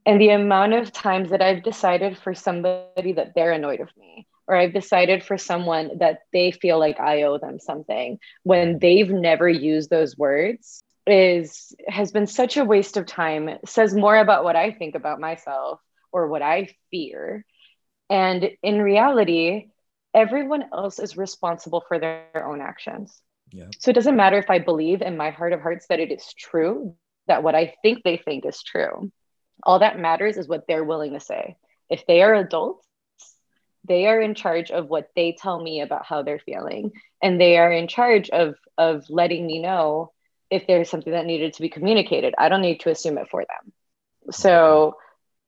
and 0.04 0.20
the 0.20 0.30
amount 0.30 0.74
of 0.74 0.92
times 0.92 1.30
that 1.30 1.42
I've 1.42 1.62
decided 1.62 2.18
for 2.18 2.34
somebody 2.34 3.12
that 3.12 3.34
they're 3.34 3.52
annoyed 3.52 3.80
of 3.80 3.90
me, 3.96 4.26
or 4.46 4.56
I've 4.56 4.72
decided 4.72 5.22
for 5.22 5.38
someone 5.38 5.98
that 5.98 6.20
they 6.32 6.50
feel 6.50 6.78
like 6.78 6.98
I 6.98 7.22
owe 7.22 7.38
them 7.38 7.60
something 7.60 8.18
when 8.42 8.78
they've 8.78 9.10
never 9.10 9.48
used 9.48 9.90
those 9.90 10.16
words 10.16 10.82
is 11.10 11.74
has 11.88 12.12
been 12.12 12.26
such 12.26 12.56
a 12.56 12.64
waste 12.64 12.96
of 12.96 13.06
time 13.06 13.48
it 13.48 13.60
says 13.68 13.94
more 13.94 14.16
about 14.16 14.44
what 14.44 14.56
i 14.56 14.70
think 14.70 14.94
about 14.94 15.20
myself 15.20 15.80
or 16.12 16.28
what 16.28 16.42
i 16.42 16.68
fear 16.90 17.44
and 18.10 18.50
in 18.62 18.80
reality 18.80 19.68
everyone 20.14 20.64
else 20.72 20.98
is 20.98 21.16
responsible 21.16 21.84
for 21.88 21.98
their 21.98 22.46
own 22.46 22.60
actions 22.60 23.20
yeah. 23.52 23.66
So 23.78 23.90
it 23.90 23.94
doesn't 23.94 24.16
matter 24.16 24.38
if 24.38 24.50
I 24.50 24.58
believe 24.58 25.02
in 25.02 25.16
my 25.16 25.30
heart 25.30 25.52
of 25.52 25.60
hearts 25.60 25.86
that 25.88 26.00
it 26.00 26.12
is 26.12 26.32
true, 26.34 26.94
that 27.26 27.42
what 27.42 27.54
I 27.54 27.74
think 27.82 28.02
they 28.02 28.16
think 28.16 28.44
is 28.44 28.62
true. 28.62 29.10
All 29.62 29.78
that 29.80 29.98
matters 29.98 30.36
is 30.36 30.48
what 30.48 30.66
they're 30.66 30.84
willing 30.84 31.12
to 31.12 31.20
say. 31.20 31.56
If 31.90 32.06
they 32.06 32.22
are 32.22 32.34
adults, 32.34 32.84
they 33.84 34.06
are 34.06 34.20
in 34.20 34.34
charge 34.34 34.70
of 34.70 34.88
what 34.88 35.08
they 35.16 35.36
tell 35.38 35.60
me 35.60 35.80
about 35.80 36.04
how 36.04 36.22
they're 36.22 36.38
feeling. 36.38 36.92
And 37.22 37.40
they 37.40 37.58
are 37.58 37.72
in 37.72 37.88
charge 37.88 38.30
of 38.30 38.56
of 38.76 39.04
letting 39.08 39.46
me 39.46 39.60
know 39.60 40.12
if 40.50 40.66
there's 40.66 40.88
something 40.88 41.12
that 41.12 41.26
needed 41.26 41.54
to 41.54 41.62
be 41.62 41.68
communicated. 41.68 42.34
I 42.38 42.48
don't 42.48 42.62
need 42.62 42.80
to 42.80 42.90
assume 42.90 43.18
it 43.18 43.28
for 43.30 43.44
them. 43.44 43.72
So 44.30 44.96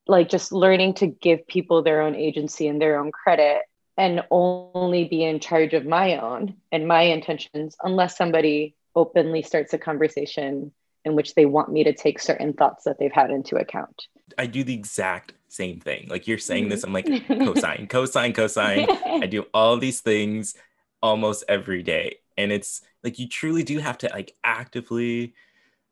like 0.06 0.28
just 0.28 0.52
learning 0.52 0.94
to 0.94 1.06
give 1.06 1.46
people 1.46 1.82
their 1.82 2.02
own 2.02 2.14
agency 2.14 2.68
and 2.68 2.80
their 2.80 2.98
own 2.98 3.12
credit 3.12 3.62
and 3.96 4.22
only 4.30 5.04
be 5.04 5.22
in 5.22 5.40
charge 5.40 5.74
of 5.74 5.84
my 5.84 6.16
own 6.18 6.56
and 6.72 6.88
my 6.88 7.02
intentions 7.02 7.76
unless 7.82 8.16
somebody 8.16 8.74
openly 8.94 9.42
starts 9.42 9.72
a 9.72 9.78
conversation 9.78 10.72
in 11.04 11.14
which 11.14 11.34
they 11.34 11.46
want 11.46 11.70
me 11.70 11.84
to 11.84 11.92
take 11.92 12.18
certain 12.18 12.52
thoughts 12.52 12.84
that 12.84 12.98
they've 12.98 13.12
had 13.12 13.30
into 13.30 13.56
account. 13.56 14.06
I 14.36 14.46
do 14.46 14.64
the 14.64 14.74
exact 14.74 15.32
same 15.48 15.80
thing. 15.80 16.08
Like 16.08 16.26
you're 16.26 16.38
saying 16.38 16.68
this, 16.68 16.84
I'm 16.84 16.92
like 16.92 17.06
cosign, 17.06 17.88
cosign, 17.88 18.34
cosign. 18.34 19.22
I 19.22 19.26
do 19.26 19.46
all 19.54 19.76
these 19.76 20.00
things 20.00 20.54
almost 21.02 21.44
every 21.48 21.82
day. 21.82 22.19
And 22.36 22.52
it's 22.52 22.82
like 23.04 23.18
you 23.18 23.28
truly 23.28 23.62
do 23.62 23.78
have 23.78 23.98
to 23.98 24.08
like 24.08 24.36
actively 24.44 25.34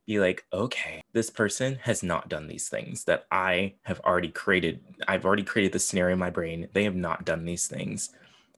be 0.06 0.18
like, 0.18 0.46
okay, 0.52 1.02
this 1.12 1.28
person 1.28 1.78
has 1.82 2.02
not 2.02 2.30
done 2.30 2.48
these 2.48 2.68
things 2.68 3.04
that 3.04 3.26
I 3.30 3.74
have 3.82 4.00
already 4.00 4.28
created. 4.28 4.80
I've 5.06 5.26
already 5.26 5.42
created 5.42 5.72
the 5.72 5.78
scenario 5.78 6.14
in 6.14 6.18
my 6.18 6.30
brain. 6.30 6.68
They 6.72 6.84
have 6.84 6.96
not 6.96 7.26
done 7.26 7.44
these 7.44 7.66
things. 7.66 8.10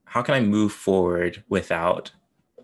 How 0.04 0.22
can 0.22 0.34
I 0.34 0.40
move 0.40 0.72
forward 0.72 1.42
without 1.48 2.12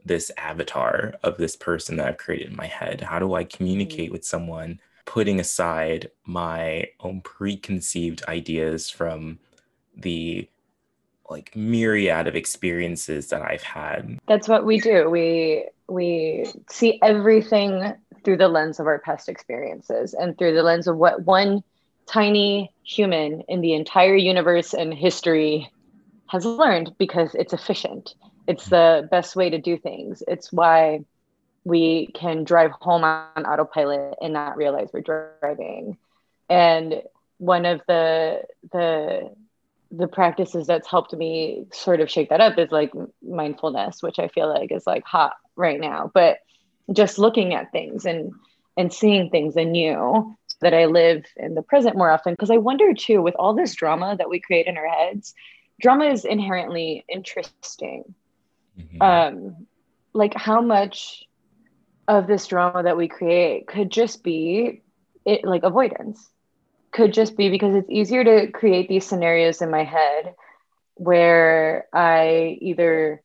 this 0.04 0.30
avatar 0.36 1.14
of 1.24 1.36
this 1.36 1.56
person 1.56 1.96
that 1.96 2.06
I've 2.06 2.16
created 2.16 2.48
in 2.50 2.56
my 2.56 2.66
head? 2.66 3.00
How 3.00 3.18
do 3.18 3.34
I 3.34 3.42
communicate 3.42 4.06
mm-hmm. 4.06 4.12
with 4.12 4.24
someone, 4.24 4.80
putting 5.04 5.40
aside 5.40 6.10
my 6.24 6.86
own 7.00 7.22
preconceived 7.22 8.24
ideas 8.28 8.88
from 8.88 9.40
the 9.96 10.48
like 11.28 11.54
myriad 11.56 12.26
of 12.26 12.36
experiences 12.36 13.28
that 13.28 13.42
I've 13.42 13.62
had? 13.62 14.18
That's 14.26 14.48
what 14.48 14.64
we 14.64 14.80
do. 14.80 15.10
We 15.10 15.68
we 15.88 16.46
see 16.70 16.98
everything 17.02 17.94
through 18.24 18.36
the 18.38 18.48
lens 18.48 18.80
of 18.80 18.86
our 18.86 18.98
past 18.98 19.28
experiences 19.28 20.14
and 20.14 20.36
through 20.36 20.54
the 20.54 20.62
lens 20.62 20.88
of 20.88 20.96
what 20.96 21.24
one 21.24 21.62
tiny 22.06 22.72
human 22.82 23.42
in 23.48 23.60
the 23.60 23.74
entire 23.74 24.16
universe 24.16 24.74
and 24.74 24.92
history 24.92 25.70
has 26.28 26.44
learned 26.44 26.92
because 26.98 27.34
it's 27.34 27.52
efficient. 27.52 28.14
It's 28.48 28.66
the 28.66 29.08
best 29.10 29.36
way 29.36 29.50
to 29.50 29.58
do 29.58 29.76
things. 29.76 30.22
It's 30.26 30.52
why 30.52 31.04
we 31.64 32.08
can 32.14 32.44
drive 32.44 32.72
home 32.80 33.04
on 33.04 33.44
autopilot 33.44 34.18
and 34.22 34.32
not 34.32 34.56
realize 34.56 34.88
we're 34.92 35.00
driving. 35.40 35.98
And 36.48 37.02
one 37.38 37.66
of 37.66 37.80
the 37.86 38.42
the 38.72 39.30
the 39.90 40.08
practices 40.08 40.66
that's 40.66 40.88
helped 40.88 41.12
me 41.12 41.66
sort 41.72 42.00
of 42.00 42.10
shake 42.10 42.30
that 42.30 42.40
up 42.40 42.58
is 42.58 42.70
like 42.70 42.92
mindfulness, 43.22 44.02
which 44.02 44.18
I 44.18 44.28
feel 44.28 44.48
like 44.48 44.72
is 44.72 44.86
like 44.86 45.04
hot 45.04 45.34
right 45.54 45.80
now. 45.80 46.10
But 46.12 46.38
just 46.92 47.18
looking 47.18 47.54
at 47.54 47.72
things 47.72 48.04
and 48.04 48.32
and 48.76 48.92
seeing 48.92 49.30
things 49.30 49.56
anew 49.56 50.36
that 50.60 50.74
I 50.74 50.86
live 50.86 51.24
in 51.36 51.54
the 51.54 51.62
present 51.62 51.96
more 51.96 52.10
often. 52.10 52.34
Because 52.34 52.50
I 52.50 52.58
wonder 52.58 52.92
too, 52.94 53.22
with 53.22 53.34
all 53.36 53.54
this 53.54 53.74
drama 53.74 54.16
that 54.18 54.28
we 54.28 54.40
create 54.40 54.66
in 54.66 54.76
our 54.76 54.88
heads, 54.88 55.34
drama 55.80 56.06
is 56.06 56.24
inherently 56.24 57.04
interesting. 57.08 58.14
Mm-hmm. 58.78 59.02
Um, 59.02 59.66
like 60.12 60.34
how 60.34 60.60
much 60.60 61.24
of 62.08 62.26
this 62.26 62.46
drama 62.46 62.82
that 62.82 62.96
we 62.96 63.08
create 63.08 63.66
could 63.66 63.90
just 63.90 64.22
be 64.22 64.82
it 65.24 65.44
like 65.44 65.64
avoidance 65.64 66.30
could 66.96 67.12
just 67.12 67.36
be 67.36 67.50
because 67.50 67.74
it's 67.74 67.90
easier 67.90 68.24
to 68.24 68.50
create 68.50 68.88
these 68.88 69.06
scenarios 69.06 69.60
in 69.60 69.70
my 69.70 69.84
head 69.84 70.34
where 70.94 71.84
I 71.92 72.56
either 72.62 73.22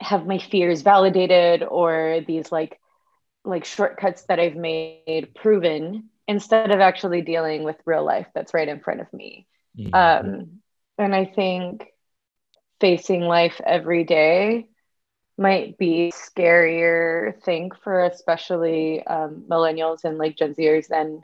have 0.00 0.24
my 0.24 0.38
fears 0.38 0.82
validated 0.82 1.64
or 1.64 2.20
these 2.26 2.52
like 2.52 2.78
like 3.44 3.64
shortcuts 3.64 4.22
that 4.28 4.38
I've 4.38 4.54
made 4.54 5.32
proven 5.34 6.10
instead 6.28 6.70
of 6.70 6.78
actually 6.78 7.22
dealing 7.22 7.64
with 7.64 7.76
real 7.84 8.04
life 8.04 8.28
that's 8.34 8.54
right 8.54 8.68
in 8.68 8.78
front 8.78 9.00
of 9.00 9.12
me. 9.12 9.48
Mm-hmm. 9.76 9.94
Um, 9.94 10.60
and 10.96 11.14
I 11.14 11.24
think 11.24 11.86
facing 12.80 13.22
life 13.22 13.60
every 13.66 14.04
day 14.04 14.68
might 15.36 15.76
be 15.76 16.12
scarier 16.14 17.42
thing 17.42 17.72
for 17.82 18.04
especially 18.04 19.04
um, 19.04 19.44
millennials 19.48 20.04
and 20.04 20.18
like 20.18 20.36
Gen 20.36 20.54
Zers 20.54 20.86
than 20.86 21.22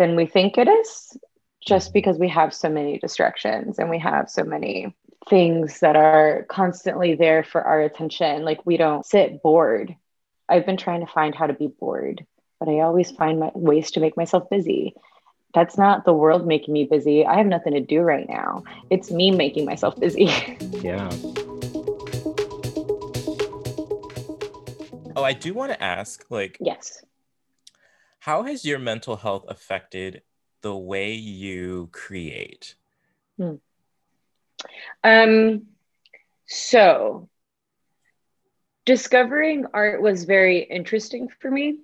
than 0.00 0.16
we 0.16 0.24
think 0.24 0.56
it 0.56 0.66
is, 0.66 1.14
just 1.60 1.88
mm-hmm. 1.88 1.92
because 1.92 2.18
we 2.18 2.28
have 2.30 2.54
so 2.54 2.70
many 2.70 2.98
distractions 2.98 3.78
and 3.78 3.90
we 3.90 3.98
have 3.98 4.30
so 4.30 4.42
many 4.42 4.96
things 5.28 5.80
that 5.80 5.94
are 5.94 6.46
constantly 6.48 7.14
there 7.14 7.44
for 7.44 7.62
our 7.62 7.82
attention. 7.82 8.42
Like 8.42 8.64
we 8.64 8.78
don't 8.78 9.04
sit 9.04 9.42
bored. 9.42 9.94
I've 10.48 10.64
been 10.64 10.78
trying 10.78 11.00
to 11.00 11.12
find 11.12 11.34
how 11.34 11.46
to 11.46 11.52
be 11.52 11.66
bored, 11.66 12.26
but 12.58 12.70
I 12.70 12.80
always 12.80 13.10
find 13.10 13.40
my, 13.40 13.50
ways 13.54 13.90
to 13.92 14.00
make 14.00 14.16
myself 14.16 14.48
busy. 14.48 14.94
That's 15.52 15.76
not 15.76 16.06
the 16.06 16.14
world 16.14 16.46
making 16.46 16.72
me 16.72 16.84
busy. 16.90 17.26
I 17.26 17.36
have 17.36 17.46
nothing 17.46 17.74
to 17.74 17.80
do 17.80 18.00
right 18.00 18.26
now. 18.26 18.64
It's 18.88 19.10
me 19.10 19.30
making 19.30 19.66
myself 19.66 20.00
busy. 20.00 20.24
yeah. 20.80 21.10
Oh, 25.14 25.24
I 25.24 25.34
do 25.34 25.52
want 25.52 25.72
to 25.72 25.82
ask 25.82 26.24
like 26.30 26.56
Yes. 26.58 27.04
How 28.20 28.42
has 28.42 28.66
your 28.66 28.78
mental 28.78 29.16
health 29.16 29.46
affected 29.48 30.22
the 30.60 30.76
way 30.76 31.12
you 31.14 31.88
create? 31.92 32.74
Hmm. 33.38 33.54
Um 35.02 35.62
so 36.46 37.30
discovering 38.84 39.66
art 39.72 40.02
was 40.02 40.24
very 40.24 40.58
interesting 40.58 41.28
for 41.40 41.50
me. 41.50 41.78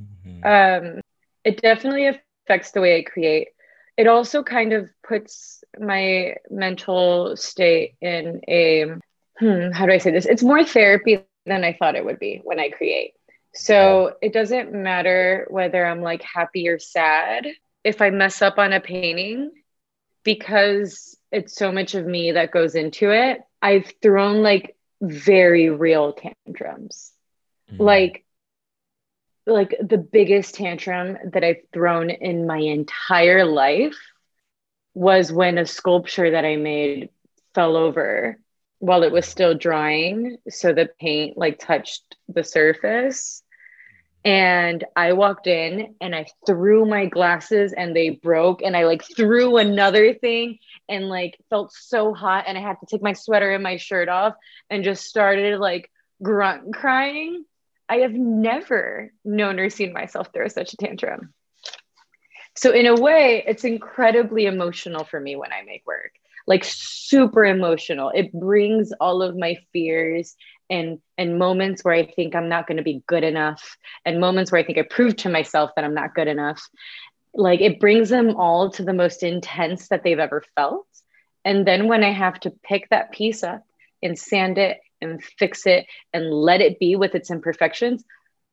Mm-hmm. 0.00 0.44
Um 0.44 1.00
it 1.44 1.62
definitely 1.62 2.08
affects 2.08 2.72
the 2.72 2.80
way 2.80 2.98
I 2.98 3.02
create. 3.02 3.48
It 3.96 4.08
also 4.08 4.42
kind 4.42 4.72
of 4.72 4.90
puts 5.06 5.62
my 5.78 6.34
mental 6.50 7.36
state 7.36 7.94
in 8.00 8.40
a 8.48 8.86
hmm, 9.38 9.70
how 9.70 9.86
do 9.86 9.92
I 9.92 9.98
say 9.98 10.10
this? 10.10 10.26
It's 10.26 10.42
more 10.42 10.64
therapy 10.64 11.20
than 11.44 11.62
I 11.62 11.74
thought 11.74 11.94
it 11.94 12.04
would 12.04 12.18
be 12.18 12.40
when 12.42 12.58
I 12.58 12.70
create. 12.70 13.12
So 13.56 14.14
it 14.20 14.32
doesn't 14.32 14.72
matter 14.72 15.46
whether 15.50 15.84
I'm 15.84 16.02
like 16.02 16.22
happy 16.22 16.68
or 16.68 16.78
sad 16.78 17.46
if 17.84 18.02
I 18.02 18.10
mess 18.10 18.42
up 18.42 18.58
on 18.58 18.72
a 18.72 18.80
painting 18.80 19.50
because 20.24 21.16
it's 21.32 21.54
so 21.54 21.72
much 21.72 21.94
of 21.94 22.06
me 22.06 22.32
that 22.32 22.50
goes 22.50 22.74
into 22.74 23.10
it. 23.10 23.40
I've 23.62 23.90
thrown 24.02 24.42
like 24.42 24.76
very 25.00 25.70
real 25.70 26.12
tantrums. 26.12 27.12
Mm-hmm. 27.70 27.82
Like 27.82 28.24
like 29.46 29.76
the 29.80 29.98
biggest 29.98 30.56
tantrum 30.56 31.16
that 31.32 31.44
I've 31.44 31.62
thrown 31.72 32.10
in 32.10 32.46
my 32.46 32.58
entire 32.58 33.44
life 33.44 33.96
was 34.92 35.32
when 35.32 35.56
a 35.56 35.66
sculpture 35.66 36.32
that 36.32 36.44
I 36.44 36.56
made 36.56 37.10
fell 37.54 37.76
over 37.76 38.38
while 38.78 39.04
it 39.04 39.12
was 39.12 39.26
still 39.26 39.54
drying 39.54 40.36
so 40.48 40.72
the 40.72 40.90
paint 41.00 41.38
like 41.38 41.58
touched 41.58 42.16
the 42.28 42.42
surface 42.42 43.42
and 44.26 44.84
i 44.96 45.12
walked 45.12 45.46
in 45.46 45.94
and 46.00 46.14
i 46.14 46.26
threw 46.46 46.84
my 46.84 47.06
glasses 47.06 47.72
and 47.72 47.94
they 47.94 48.10
broke 48.10 48.60
and 48.60 48.76
i 48.76 48.84
like 48.84 49.04
threw 49.16 49.56
another 49.56 50.12
thing 50.14 50.58
and 50.88 51.08
like 51.08 51.38
felt 51.48 51.72
so 51.72 52.12
hot 52.12 52.44
and 52.48 52.58
i 52.58 52.60
had 52.60 52.76
to 52.80 52.86
take 52.90 53.02
my 53.02 53.12
sweater 53.12 53.52
and 53.52 53.62
my 53.62 53.76
shirt 53.76 54.08
off 54.08 54.34
and 54.68 54.82
just 54.82 55.04
started 55.04 55.60
like 55.60 55.88
grunt 56.20 56.74
crying 56.74 57.44
i 57.88 57.98
have 57.98 58.12
never 58.12 59.12
known 59.24 59.60
or 59.60 59.70
seen 59.70 59.92
myself 59.92 60.28
throw 60.34 60.48
such 60.48 60.72
a 60.72 60.76
tantrum 60.76 61.32
so 62.56 62.72
in 62.72 62.86
a 62.86 63.00
way 63.00 63.44
it's 63.46 63.64
incredibly 63.64 64.46
emotional 64.46 65.04
for 65.04 65.20
me 65.20 65.36
when 65.36 65.52
i 65.52 65.62
make 65.62 65.86
work 65.86 66.10
like 66.46 66.64
super 66.64 67.44
emotional. 67.44 68.10
It 68.14 68.32
brings 68.32 68.92
all 69.00 69.22
of 69.22 69.36
my 69.36 69.56
fears 69.72 70.36
and 70.68 70.98
and 71.16 71.38
moments 71.38 71.84
where 71.84 71.94
I 71.94 72.06
think 72.06 72.34
I'm 72.34 72.48
not 72.48 72.66
going 72.66 72.76
to 72.76 72.82
be 72.82 73.02
good 73.06 73.24
enough 73.24 73.76
and 74.04 74.20
moments 74.20 74.50
where 74.50 74.60
I 74.60 74.64
think 74.64 74.78
I 74.78 74.82
proved 74.82 75.18
to 75.18 75.28
myself 75.28 75.70
that 75.76 75.84
I'm 75.84 75.94
not 75.94 76.14
good 76.14 76.28
enough. 76.28 76.62
Like 77.34 77.60
it 77.60 77.80
brings 77.80 78.08
them 78.08 78.36
all 78.36 78.70
to 78.72 78.84
the 78.84 78.92
most 78.92 79.22
intense 79.22 79.88
that 79.88 80.02
they've 80.02 80.18
ever 80.18 80.42
felt. 80.54 80.86
And 81.44 81.66
then 81.66 81.88
when 81.88 82.02
I 82.02 82.12
have 82.12 82.40
to 82.40 82.50
pick 82.50 82.88
that 82.90 83.12
piece 83.12 83.42
up 83.42 83.64
and 84.02 84.18
sand 84.18 84.58
it 84.58 84.78
and 85.00 85.22
fix 85.22 85.66
it 85.66 85.86
and 86.12 86.32
let 86.32 86.60
it 86.60 86.78
be 86.78 86.96
with 86.96 87.14
its 87.14 87.30
imperfections, 87.30 88.04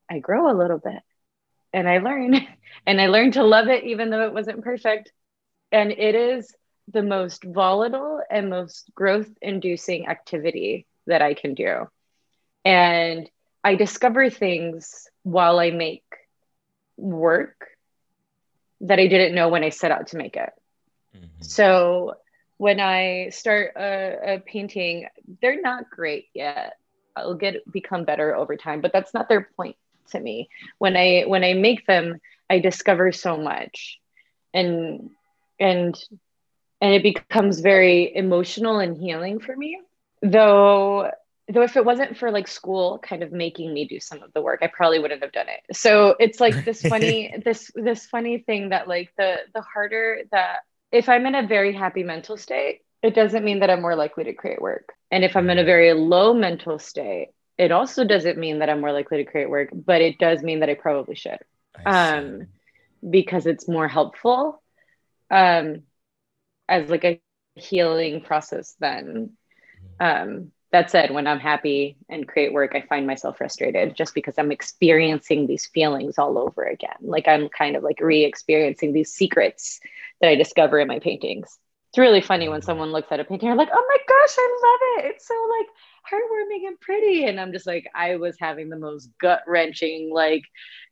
I 0.09 0.19
grow 0.19 0.51
a 0.51 0.57
little 0.57 0.77
bit 0.77 1.01
and 1.73 1.89
I 1.89 1.99
learn 1.99 2.35
and 2.85 3.01
I 3.01 3.07
learn 3.07 3.31
to 3.31 3.43
love 3.43 3.67
it 3.67 3.83
even 3.83 4.09
though 4.09 4.25
it 4.25 4.33
wasn't 4.33 4.63
perfect. 4.63 5.11
And 5.71 5.91
it 5.91 6.13
is 6.13 6.53
the 6.91 7.01
most 7.01 7.43
volatile 7.43 8.21
and 8.29 8.49
most 8.49 8.91
growth 8.93 9.29
inducing 9.41 10.07
activity 10.07 10.85
that 11.07 11.21
I 11.21 11.33
can 11.33 11.53
do. 11.53 11.87
And 12.65 13.29
I 13.63 13.75
discover 13.75 14.29
things 14.29 15.07
while 15.23 15.59
I 15.59 15.71
make 15.71 16.03
work 16.97 17.67
that 18.81 18.99
I 18.99 19.07
didn't 19.07 19.35
know 19.35 19.49
when 19.49 19.63
I 19.63 19.69
set 19.69 19.91
out 19.91 20.07
to 20.07 20.17
make 20.17 20.35
it. 20.35 20.51
Mm-hmm. 21.15 21.41
So 21.41 22.15
when 22.57 22.79
I 22.79 23.29
start 23.29 23.73
a, 23.75 24.35
a, 24.35 24.39
painting, 24.39 25.07
they're 25.41 25.61
not 25.61 25.89
great 25.89 26.27
yet. 26.33 26.77
I'll 27.15 27.35
get 27.35 27.69
become 27.71 28.05
better 28.05 28.35
over 28.35 28.55
time, 28.55 28.81
but 28.81 28.91
that's 28.91 29.13
not 29.13 29.29
their 29.29 29.49
point 29.55 29.75
to 30.11 30.19
me. 30.19 30.49
When 30.79 30.97
I 30.97 31.23
when 31.27 31.43
I 31.43 31.53
make 31.53 31.85
them, 31.85 32.19
I 32.49 32.59
discover 32.59 33.11
so 33.11 33.37
much. 33.37 33.99
And 34.53 35.11
and 35.59 35.97
and 36.81 36.93
it 36.93 37.03
becomes 37.03 37.59
very 37.59 38.13
emotional 38.15 38.79
and 38.79 38.97
healing 38.97 39.39
for 39.39 39.55
me 39.55 39.79
though 40.23 41.11
though 41.53 41.61
if 41.61 41.75
it 41.77 41.85
wasn't 41.85 42.17
for 42.17 42.31
like 42.31 42.47
school 42.47 42.99
kind 42.99 43.23
of 43.23 43.31
making 43.31 43.73
me 43.73 43.85
do 43.87 43.99
some 43.99 44.23
of 44.23 44.33
the 44.33 44.41
work 44.41 44.59
i 44.61 44.67
probably 44.67 44.99
wouldn't 44.99 45.21
have 45.23 45.31
done 45.31 45.47
it. 45.49 45.75
So 45.75 46.15
it's 46.19 46.39
like 46.39 46.63
this 46.65 46.83
funny 46.91 47.33
this 47.43 47.71
this 47.75 48.05
funny 48.05 48.39
thing 48.39 48.69
that 48.69 48.87
like 48.87 49.11
the 49.17 49.37
the 49.53 49.61
harder 49.61 50.21
that 50.31 50.59
if 50.91 51.09
i'm 51.09 51.25
in 51.25 51.35
a 51.35 51.47
very 51.47 51.73
happy 51.73 52.03
mental 52.03 52.37
state 52.37 52.81
it 53.01 53.15
doesn't 53.15 53.43
mean 53.43 53.59
that 53.59 53.69
i'm 53.69 53.81
more 53.81 53.95
likely 53.95 54.23
to 54.25 54.33
create 54.33 54.61
work. 54.61 54.89
And 55.11 55.23
if 55.23 55.35
i'm 55.35 55.49
in 55.49 55.59
a 55.59 55.63
very 55.63 55.93
low 55.93 56.33
mental 56.33 56.79
state 56.79 57.29
it 57.57 57.71
also 57.71 58.03
doesn't 58.03 58.37
mean 58.37 58.59
that 58.59 58.69
i'm 58.69 58.81
more 58.81 58.91
likely 58.91 59.17
to 59.23 59.29
create 59.31 59.49
work 59.49 59.69
but 59.73 60.01
it 60.01 60.17
does 60.17 60.41
mean 60.43 60.61
that 60.61 60.69
i 60.69 60.75
probably 60.75 61.15
should. 61.15 61.39
Um 61.85 62.47
because 63.07 63.45
it's 63.45 63.67
more 63.67 63.87
helpful 63.87 64.61
um 65.29 65.83
as 66.69 66.89
like 66.89 67.03
a 67.03 67.21
healing 67.55 68.21
process 68.21 68.75
then. 68.79 69.31
Um 69.99 70.51
that 70.73 70.91
said 70.91 71.11
when 71.11 71.25
i'm 71.25 71.39
happy 71.39 71.95
and 72.09 72.27
create 72.27 72.51
work 72.51 72.75
i 72.75 72.81
find 72.81 73.07
myself 73.07 73.37
frustrated 73.37 73.95
just 73.95 74.13
because 74.13 74.37
i'm 74.37 74.51
experiencing 74.51 75.47
these 75.47 75.67
feelings 75.67 76.17
all 76.17 76.37
over 76.37 76.63
again 76.63 76.97
like 76.99 77.27
i'm 77.27 77.47
kind 77.47 77.77
of 77.77 77.83
like 77.83 77.99
re-experiencing 78.01 78.91
these 78.91 79.13
secrets 79.13 79.79
that 80.19 80.29
i 80.29 80.35
discover 80.35 80.79
in 80.79 80.87
my 80.87 80.99
paintings 80.99 81.57
it's 81.93 81.99
really 81.99 82.21
funny 82.21 82.49
when 82.49 82.63
someone 82.63 82.91
looks 82.91 83.11
at 83.11 83.19
a 83.19 83.23
painting, 83.23 83.49
they're 83.49 83.55
like, 83.55 83.69
oh 83.71 83.85
my 83.87 83.97
gosh, 84.07 84.35
I 84.35 84.59
love 84.63 85.05
it. 85.05 85.11
It's 85.11 85.27
so 85.27 85.35
like 85.59 85.67
heartwarming 86.11 86.67
and 86.67 86.79
pretty. 86.79 87.25
And 87.25 87.39
I'm 87.39 87.51
just 87.51 87.67
like, 87.67 87.87
I 87.93 88.15
was 88.15 88.35
having 88.39 88.69
the 88.69 88.79
most 88.79 89.11
gut 89.21 89.43
wrenching 89.45 90.11
like 90.11 90.41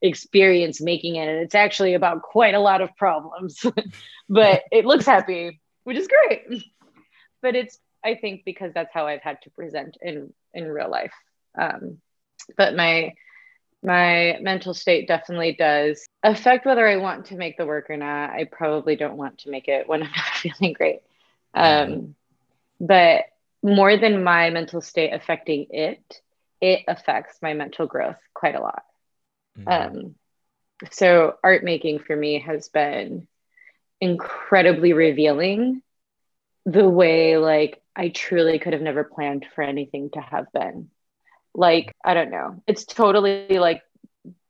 experience 0.00 0.80
making 0.80 1.16
it. 1.16 1.26
And 1.26 1.38
it's 1.40 1.56
actually 1.56 1.94
about 1.94 2.22
quite 2.22 2.54
a 2.54 2.60
lot 2.60 2.82
of 2.82 2.96
problems, 2.96 3.66
but 4.28 4.62
it 4.70 4.84
looks 4.84 5.04
happy, 5.04 5.60
which 5.82 5.96
is 5.96 6.08
great. 6.08 6.62
But 7.42 7.56
it's, 7.56 7.76
I 8.04 8.16
think, 8.16 8.44
because 8.44 8.72
that's 8.74 8.92
how 8.92 9.06
I've 9.06 9.22
had 9.22 9.42
to 9.42 9.50
present 9.50 9.96
in 10.00 10.32
in 10.54 10.68
real 10.68 10.90
life. 10.90 11.14
Um, 11.58 11.98
but 12.56 12.74
my 12.74 13.14
my 13.82 14.38
mental 14.40 14.74
state 14.74 15.08
definitely 15.08 15.52
does 15.52 16.06
affect 16.22 16.64
whether 16.64 16.86
I 16.86 16.96
want 16.96 17.26
to 17.26 17.36
make 17.36 17.56
the 17.56 17.66
work 17.66 17.90
or 17.90 17.96
not. 17.96 18.30
I 18.30 18.44
probably 18.44 18.94
don't 18.94 19.16
want 19.16 19.38
to 19.38 19.50
make 19.50 19.68
it 19.68 19.88
when 19.88 20.02
I'm 20.02 20.10
not 20.16 20.34
feeling 20.34 20.72
great. 20.72 21.00
Um, 21.54 22.14
but 22.80 23.24
more 23.62 23.96
than 23.96 24.24
my 24.24 24.50
mental 24.50 24.80
state 24.80 25.12
affecting 25.12 25.66
it, 25.70 26.20
it 26.60 26.84
affects 26.86 27.38
my 27.42 27.54
mental 27.54 27.86
growth 27.86 28.16
quite 28.34 28.54
a 28.54 28.60
lot. 28.60 28.84
Mm-hmm. 29.58 29.96
Um, 29.98 30.14
so 30.90 31.36
art 31.42 31.64
making 31.64 32.00
for 32.00 32.16
me 32.16 32.40
has 32.40 32.68
been 32.68 33.26
incredibly 34.00 34.92
revealing 34.92 35.82
the 36.66 36.88
way 36.88 37.36
like 37.36 37.81
I 37.94 38.08
truly 38.08 38.58
could 38.58 38.72
have 38.72 38.82
never 38.82 39.04
planned 39.04 39.46
for 39.54 39.62
anything 39.62 40.10
to 40.10 40.20
have 40.20 40.46
been. 40.52 40.90
Like 41.54 41.94
i 42.04 42.14
don't 42.14 42.30
know. 42.30 42.62
It's 42.66 42.84
totally 42.84 43.58
like 43.58 43.82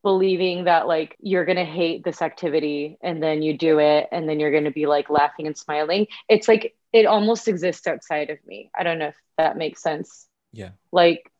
believing 0.02 0.64
that 0.64 0.86
like 0.86 1.16
you're 1.20 1.44
going 1.44 1.56
to 1.56 1.64
hate 1.64 2.04
this 2.04 2.22
activity 2.22 2.98
and 3.02 3.22
then 3.22 3.40
you 3.40 3.56
do 3.56 3.78
it 3.78 4.08
and 4.10 4.28
then 4.28 4.40
you're 4.40 4.50
going 4.50 4.64
to 4.64 4.72
be 4.72 4.86
like 4.86 5.10
laughing 5.10 5.46
and 5.46 5.56
smiling. 5.56 6.06
It's 6.28 6.48
like 6.48 6.76
it 6.92 7.06
almost 7.06 7.48
exists 7.48 7.86
outside 7.86 8.30
of 8.30 8.38
me. 8.46 8.70
I 8.76 8.82
don't 8.82 8.98
know 8.98 9.08
if 9.08 9.16
that 9.38 9.56
makes 9.56 9.82
sense. 9.82 10.26
Yeah. 10.52 10.70
Like 10.90 11.30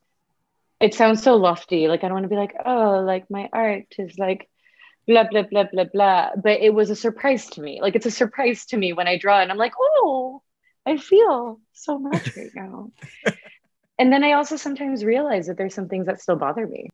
it 0.80 0.94
sounds 0.94 1.22
so 1.22 1.36
lofty. 1.36 1.88
Like 1.88 2.02
i 2.02 2.08
don't 2.08 2.14
want 2.14 2.24
to 2.24 2.28
be 2.28 2.36
like 2.36 2.54
oh 2.64 3.02
like 3.06 3.30
my 3.30 3.48
art 3.52 3.94
is 3.98 4.18
like 4.18 4.48
blah 5.06 5.24
blah 5.28 5.42
blah 5.42 5.66
blah 5.72 5.84
blah. 5.84 6.30
But 6.36 6.60
it 6.60 6.74
was 6.74 6.90
a 6.90 6.96
surprise 6.96 7.46
to 7.50 7.60
me. 7.60 7.80
Like 7.80 7.96
it's 7.96 8.06
a 8.06 8.10
surprise 8.10 8.66
to 8.66 8.76
me 8.76 8.92
when 8.92 9.08
i 9.08 9.18
draw 9.18 9.40
and 9.40 9.50
i'm 9.50 9.58
like 9.58 9.74
oh 9.78 10.42
i 10.86 10.96
feel 10.96 11.60
so 11.72 11.98
much 11.98 12.36
right 12.36 12.50
now 12.54 12.90
and 13.98 14.12
then 14.12 14.24
I 14.24 14.32
also 14.32 14.56
sometimes 14.56 15.04
realize 15.04 15.46
that 15.46 15.56
there's 15.56 15.74
some 15.74 15.88
things 15.88 16.06
that 16.06 16.20
still 16.20 16.34
bother 16.34 16.66
me 16.66 16.88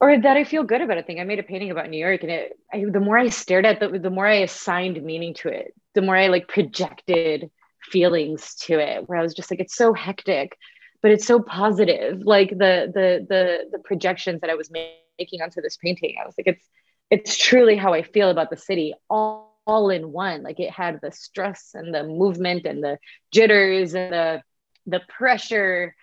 or 0.00 0.16
that 0.16 0.36
I 0.36 0.44
feel 0.44 0.62
good 0.62 0.80
about 0.80 0.98
a 0.98 1.02
thing. 1.02 1.18
I 1.18 1.24
made 1.24 1.38
a 1.38 1.42
painting 1.42 1.70
about 1.70 1.90
New 1.90 1.98
York 1.98 2.22
and 2.22 2.30
it, 2.30 2.58
I, 2.72 2.84
the 2.88 3.00
more 3.00 3.18
I 3.18 3.30
stared 3.30 3.66
at 3.66 3.80
the, 3.80 3.98
the 3.98 4.10
more 4.10 4.26
I 4.26 4.34
assigned 4.34 5.02
meaning 5.02 5.34
to 5.34 5.48
it, 5.48 5.74
the 5.94 6.02
more 6.02 6.16
I 6.16 6.28
like 6.28 6.48
projected 6.48 7.50
feelings 7.90 8.54
to 8.66 8.78
it 8.78 9.08
where 9.08 9.18
I 9.18 9.22
was 9.22 9.34
just 9.34 9.50
like, 9.50 9.60
it's 9.60 9.74
so 9.74 9.92
hectic, 9.92 10.56
but 11.02 11.10
it's 11.10 11.26
so 11.26 11.40
positive. 11.40 12.20
Like 12.22 12.50
the, 12.50 12.92
the, 12.94 13.26
the, 13.28 13.58
the 13.72 13.78
projections 13.78 14.40
that 14.42 14.50
I 14.50 14.54
was 14.54 14.70
making 14.70 15.42
onto 15.42 15.60
this 15.60 15.78
painting, 15.78 16.14
I 16.22 16.26
was 16.26 16.34
like, 16.38 16.46
it's, 16.46 16.68
it's 17.10 17.36
truly 17.36 17.76
how 17.76 17.92
I 17.92 18.02
feel 18.02 18.30
about 18.30 18.50
the 18.50 18.56
city 18.56 18.94
all, 19.10 19.51
all 19.66 19.90
in 19.90 20.12
one. 20.12 20.42
Like 20.42 20.60
it 20.60 20.70
had 20.70 21.00
the 21.02 21.12
stress 21.12 21.70
and 21.74 21.94
the 21.94 22.04
movement 22.04 22.66
and 22.66 22.82
the 22.82 22.98
jitters 23.30 23.94
and 23.94 24.12
the, 24.12 24.42
the 24.86 25.00
pressure 25.08 25.94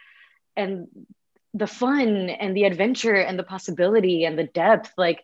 and 0.56 0.88
the 1.54 1.68
fun 1.68 2.30
and 2.30 2.56
the 2.56 2.64
adventure 2.64 3.16
and 3.16 3.38
the 3.38 3.44
possibility 3.44 4.26
and 4.26 4.38
the 4.38 4.46
depth. 4.46 4.92
Like 4.98 5.24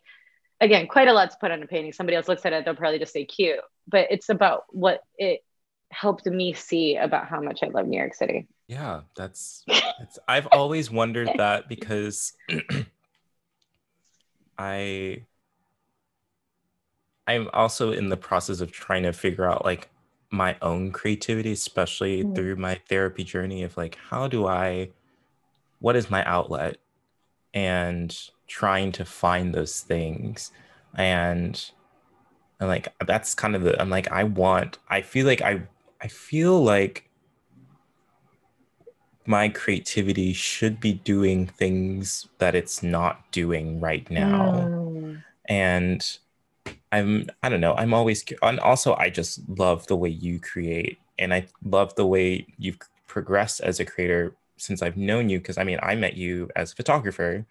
again 0.60 0.86
quite 0.86 1.08
a 1.08 1.12
lot 1.12 1.30
to 1.30 1.36
put 1.40 1.50
on 1.50 1.62
a 1.62 1.66
painting. 1.66 1.92
Somebody 1.92 2.16
else 2.16 2.28
looks 2.28 2.46
at 2.46 2.52
it 2.52 2.64
they'll 2.64 2.74
probably 2.74 2.98
just 2.98 3.12
say 3.12 3.24
cute. 3.24 3.60
But 3.88 4.08
it's 4.10 4.28
about 4.28 4.64
what 4.70 5.00
it 5.16 5.42
helped 5.90 6.26
me 6.26 6.52
see 6.52 6.96
about 6.96 7.28
how 7.28 7.40
much 7.40 7.60
i 7.62 7.68
love 7.68 7.86
new 7.86 7.98
york 7.98 8.14
city. 8.14 8.48
Yeah 8.68 9.02
that's, 9.14 9.64
that's 9.66 10.18
i've 10.26 10.48
always 10.48 10.90
wondered 10.90 11.30
that 11.36 11.68
because 11.68 12.32
i 14.58 15.22
i'm 17.26 17.48
also 17.52 17.92
in 17.92 18.08
the 18.08 18.16
process 18.16 18.60
of 18.60 18.72
trying 18.72 19.02
to 19.02 19.12
figure 19.12 19.44
out 19.44 19.64
like 19.64 19.88
my 20.30 20.56
own 20.62 20.90
creativity 20.90 21.52
especially 21.52 22.24
mm. 22.24 22.34
through 22.34 22.56
my 22.56 22.80
therapy 22.88 23.24
journey 23.24 23.62
of 23.62 23.76
like 23.76 23.96
how 24.10 24.26
do 24.26 24.46
i 24.46 24.88
what 25.78 25.96
is 25.96 26.10
my 26.10 26.24
outlet 26.24 26.78
and 27.54 28.30
trying 28.48 28.92
to 28.92 29.04
find 29.04 29.54
those 29.54 29.80
things 29.80 30.52
and 30.94 31.70
and 32.60 32.68
like 32.68 32.88
that's 33.06 33.34
kind 33.34 33.54
of 33.54 33.62
the 33.62 33.80
i'm 33.80 33.90
like 33.90 34.10
i 34.10 34.24
want 34.24 34.78
i 34.88 35.00
feel 35.00 35.26
like 35.26 35.42
i 35.42 35.62
i 36.00 36.08
feel 36.08 36.62
like 36.62 37.08
my 39.26 39.48
creativity 39.48 40.32
should 40.32 40.78
be 40.78 40.92
doing 40.92 41.46
things 41.46 42.28
that 42.38 42.54
it's 42.54 42.82
not 42.82 43.30
doing 43.32 43.80
right 43.80 44.08
now 44.10 44.52
mm. 44.68 45.22
and 45.46 46.18
i'm 46.92 47.26
i 47.42 47.48
don't 47.48 47.60
know 47.60 47.74
i'm 47.74 47.92
always 47.92 48.24
and 48.42 48.60
also 48.60 48.94
i 48.96 49.10
just 49.10 49.40
love 49.48 49.86
the 49.86 49.96
way 49.96 50.08
you 50.08 50.38
create 50.38 50.98
and 51.18 51.34
i 51.34 51.46
love 51.64 51.94
the 51.96 52.06
way 52.06 52.46
you've 52.58 52.78
progressed 53.06 53.60
as 53.60 53.80
a 53.80 53.84
creator 53.84 54.34
since 54.56 54.82
I've 54.82 54.96
known 54.96 55.28
you, 55.28 55.38
because 55.38 55.58
I 55.58 55.64
mean, 55.64 55.78
I 55.82 55.94
met 55.94 56.16
you 56.16 56.50
as 56.56 56.72
a 56.72 56.76
photographer, 56.76 57.44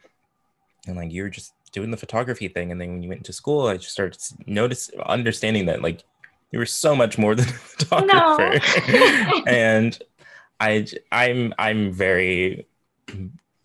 and 0.88 0.96
like 0.96 1.12
you 1.12 1.24
were 1.24 1.30
just 1.30 1.54
doing 1.72 1.92
the 1.92 1.98
photography 1.98 2.48
thing, 2.48 2.72
and 2.72 2.80
then 2.80 2.92
when 2.92 3.04
you 3.04 3.10
went 3.10 3.24
to 3.26 3.34
school, 3.34 3.68
I 3.68 3.78
just 3.78 3.92
started 3.92 4.20
notice 4.46 4.90
understanding 5.06 5.66
that 5.68 5.82
like 5.82 6.04
you 6.52 6.60
were 6.60 6.66
so 6.66 6.96
much 6.96 7.18
more 7.18 7.36
than 7.40 7.48
a 7.48 7.52
photographer, 7.52 8.60
no. 8.92 9.44
and 9.48 9.98
I 10.60 10.88
I'm 11.12 11.54
I'm 11.58 11.92
very 11.92 12.68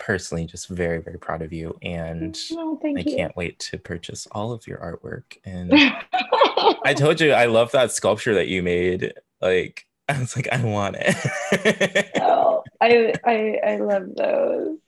personally 0.01 0.45
just 0.45 0.69
very 0.69 0.99
very 0.99 1.19
proud 1.19 1.43
of 1.43 1.53
you 1.53 1.79
and 1.83 2.37
oh, 2.55 2.81
i 2.85 2.89
you. 2.89 3.17
can't 3.17 3.37
wait 3.37 3.59
to 3.61 3.79
purchase 3.79 4.27
all 4.33 4.51
of 4.51 4.67
your 4.67 4.79
artwork 4.79 5.37
and 5.45 5.73
i 6.85 6.93
told 6.97 7.21
you 7.21 7.33
i 7.33 7.47
love 7.47 7.71
that 7.71 7.93
sculpture 7.93 8.35
that 8.35 8.49
you 8.49 8.63
made 8.63 9.13
like 9.41 9.87
I 10.11 10.19
was 10.19 10.35
like, 10.35 10.49
I 10.51 10.61
want 10.65 10.97
it. 10.99 12.11
oh, 12.21 12.65
I, 12.81 13.15
I 13.25 13.61
I 13.65 13.77
love 13.77 14.15
those. 14.17 14.79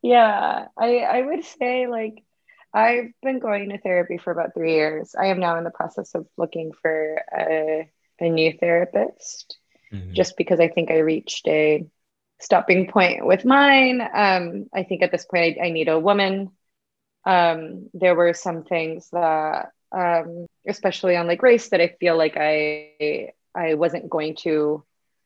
Yeah, 0.00 0.68
I 0.78 0.98
I 1.00 1.20
would 1.20 1.44
say 1.44 1.86
like 1.86 2.24
I've 2.72 3.10
been 3.22 3.40
going 3.40 3.68
to 3.70 3.78
therapy 3.78 4.16
for 4.16 4.30
about 4.30 4.54
three 4.54 4.74
years. 4.74 5.14
I 5.18 5.26
am 5.26 5.38
now 5.38 5.58
in 5.58 5.64
the 5.64 5.70
process 5.70 6.14
of 6.14 6.26
looking 6.38 6.72
for 6.80 7.20
a, 7.36 7.90
a 8.20 8.28
new 8.30 8.56
therapist, 8.58 9.58
mm-hmm. 9.92 10.14
just 10.14 10.38
because 10.38 10.60
I 10.60 10.68
think 10.68 10.90
I 10.90 10.98
reached 10.98 11.46
a 11.46 11.86
stopping 12.40 12.88
point 12.88 13.24
with 13.26 13.44
mine. 13.44 14.00
Um, 14.00 14.66
I 14.72 14.82
think 14.82 15.02
at 15.02 15.10
this 15.10 15.24
point 15.24 15.58
I, 15.60 15.66
I 15.66 15.70
need 15.70 15.88
a 15.88 15.98
woman. 15.98 16.50
Um, 17.24 17.88
there 17.94 18.14
were 18.14 18.34
some 18.34 18.64
things 18.64 19.08
that, 19.12 19.70
um, 19.92 20.46
especially 20.66 21.16
on 21.16 21.26
like 21.26 21.42
race, 21.42 21.68
that 21.68 21.80
I 21.80 21.96
feel 22.00 22.16
like 22.16 22.36
I 22.36 23.32
I 23.54 23.74
wasn't 23.74 24.10
going 24.10 24.36
to 24.42 24.84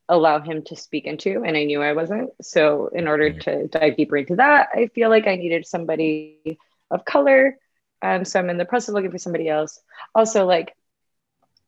allow 0.09 0.41
him 0.41 0.63
to 0.65 0.77
speak 0.77 1.05
into, 1.05 1.43
and 1.45 1.57
I 1.57 1.65
knew 1.65 1.83
I 1.83 1.93
wasn't. 1.93 2.31
So, 2.43 2.89
in 2.89 3.09
order 3.09 3.33
to 3.41 3.69
dive 3.69 3.97
deeper 3.97 4.17
into 4.17 4.37
that, 4.37 4.69
I 4.75 4.89
feel 4.89 5.11
like 5.11 5.27
I 5.27 5.37
needed 5.37 5.67
somebody 5.67 6.59
of 6.91 7.05
color. 7.05 7.59
Um, 8.01 8.25
so 8.25 8.39
I'm 8.39 8.51
in 8.51 8.59
the 8.59 8.65
process 8.65 8.91
of 8.91 8.95
looking 8.95 9.11
for 9.11 9.19
somebody 9.19 9.49
else. 9.49 9.81
Also, 10.15 10.47
like, 10.47 10.75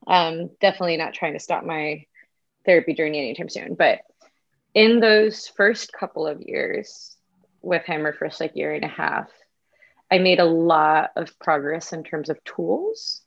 um, 0.06 0.50
definitely 0.60 0.96
not 0.96 1.12
trying 1.12 1.32
to 1.32 1.40
stop 1.40 1.64
my 1.64 2.06
therapy 2.64 2.94
journey 2.94 3.18
anytime 3.18 3.48
soon. 3.48 3.74
But 3.74 4.00
in 4.74 5.00
those 5.00 5.46
first 5.48 5.92
couple 5.92 6.26
of 6.26 6.40
years 6.40 7.16
with 7.62 7.84
him, 7.84 8.06
or 8.06 8.12
first 8.12 8.40
like 8.40 8.56
year 8.56 8.72
and 8.72 8.84
a 8.84 8.88
half, 8.88 9.28
I 10.10 10.18
made 10.18 10.40
a 10.40 10.44
lot 10.44 11.10
of 11.16 11.38
progress 11.38 11.92
in 11.92 12.02
terms 12.04 12.30
of 12.30 12.42
tools 12.44 13.22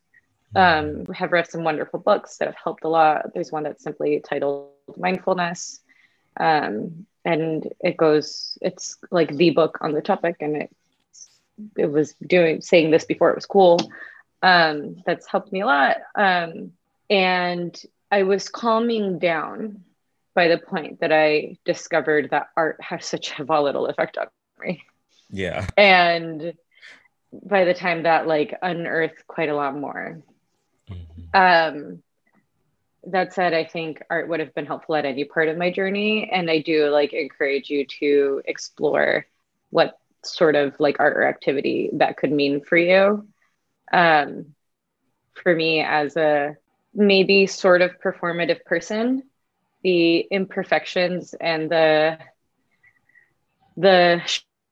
um, 0.56 1.06
have 1.08 1.32
read 1.32 1.50
some 1.50 1.64
wonderful 1.64 2.00
books 2.00 2.38
that 2.38 2.48
have 2.48 2.58
helped 2.62 2.84
a 2.84 2.90
lot. 2.90 3.34
There's 3.34 3.52
one 3.52 3.64
that's 3.64 3.84
simply 3.84 4.20
titled 4.20 4.70
Mindfulness. 4.98 5.80
Um, 6.38 7.06
and 7.26 7.72
it 7.80 7.98
goes, 7.98 8.58
it's 8.62 8.98
like 9.12 9.36
the 9.36 9.52
book 9.52 9.80
on 9.82 9.94
the 9.94 10.02
topic, 10.02 10.38
and 10.42 10.58
it 10.58 10.76
it 11.78 11.86
was 11.86 12.14
doing 12.26 12.62
saying 12.62 12.90
this 12.90 13.06
before 13.06 13.30
it 13.30 13.36
was 13.36 13.46
cool. 13.46 13.80
Um, 14.42 15.02
that's 15.06 15.28
helped 15.28 15.52
me 15.52 15.62
a 15.62 15.66
lot. 15.66 15.98
Um, 16.16 16.74
and 17.10 17.80
I 18.12 18.24
was 18.24 18.50
calming 18.50 19.20
down 19.20 19.84
by 20.36 20.48
the 20.48 20.58
point 20.58 21.02
that 21.02 21.12
I 21.12 21.58
discovered 21.66 22.30
that 22.32 22.50
art 22.58 22.82
has 22.82 23.06
such 23.06 23.40
a 23.40 23.44
volatile 23.44 23.88
effect 23.88 24.18
on 24.18 24.28
me. 24.60 24.84
Yeah. 25.30 25.68
And 25.78 26.54
by 27.32 27.66
the 27.66 27.74
time 27.74 28.04
that 28.04 28.28
like 28.28 28.58
unearthed 28.62 29.26
quite 29.28 29.50
a 29.50 29.56
lot 29.56 29.76
more 29.76 30.22
Mm-hmm. 30.90 31.78
Um, 31.80 32.04
that 33.06 33.34
said, 33.34 33.54
I 33.54 33.66
think 33.66 34.02
art 34.10 34.30
would 34.30 34.40
have 34.40 34.56
been 34.56 34.66
helpful 34.66 34.96
at 34.96 35.06
any 35.06 35.26
part 35.26 35.50
of 35.50 35.58
my 35.58 35.72
journey. 35.72 36.30
And 36.32 36.50
I 36.50 36.60
do 36.60 36.90
like 36.90 37.14
encourage 37.14 37.70
you 37.70 37.86
to 38.00 38.42
explore 38.46 39.26
what 39.72 39.98
sort 40.24 40.56
of 40.56 40.80
like 40.80 40.98
art 41.00 41.18
or 41.18 41.24
activity 41.24 41.90
that 41.94 42.18
could 42.18 42.32
mean 42.32 42.62
for 42.62 42.78
you. 42.78 43.28
Um, 43.92 44.56
for 45.34 45.54
me, 45.54 45.82
as 45.82 46.16
a 46.16 46.56
maybe 46.94 47.48
sort 47.48 47.82
of 47.82 48.00
performative 48.00 48.64
person, 48.64 49.24
the 49.84 50.20
imperfections 50.20 51.34
and 51.40 51.70
the 51.70 52.18
the 53.78 54.22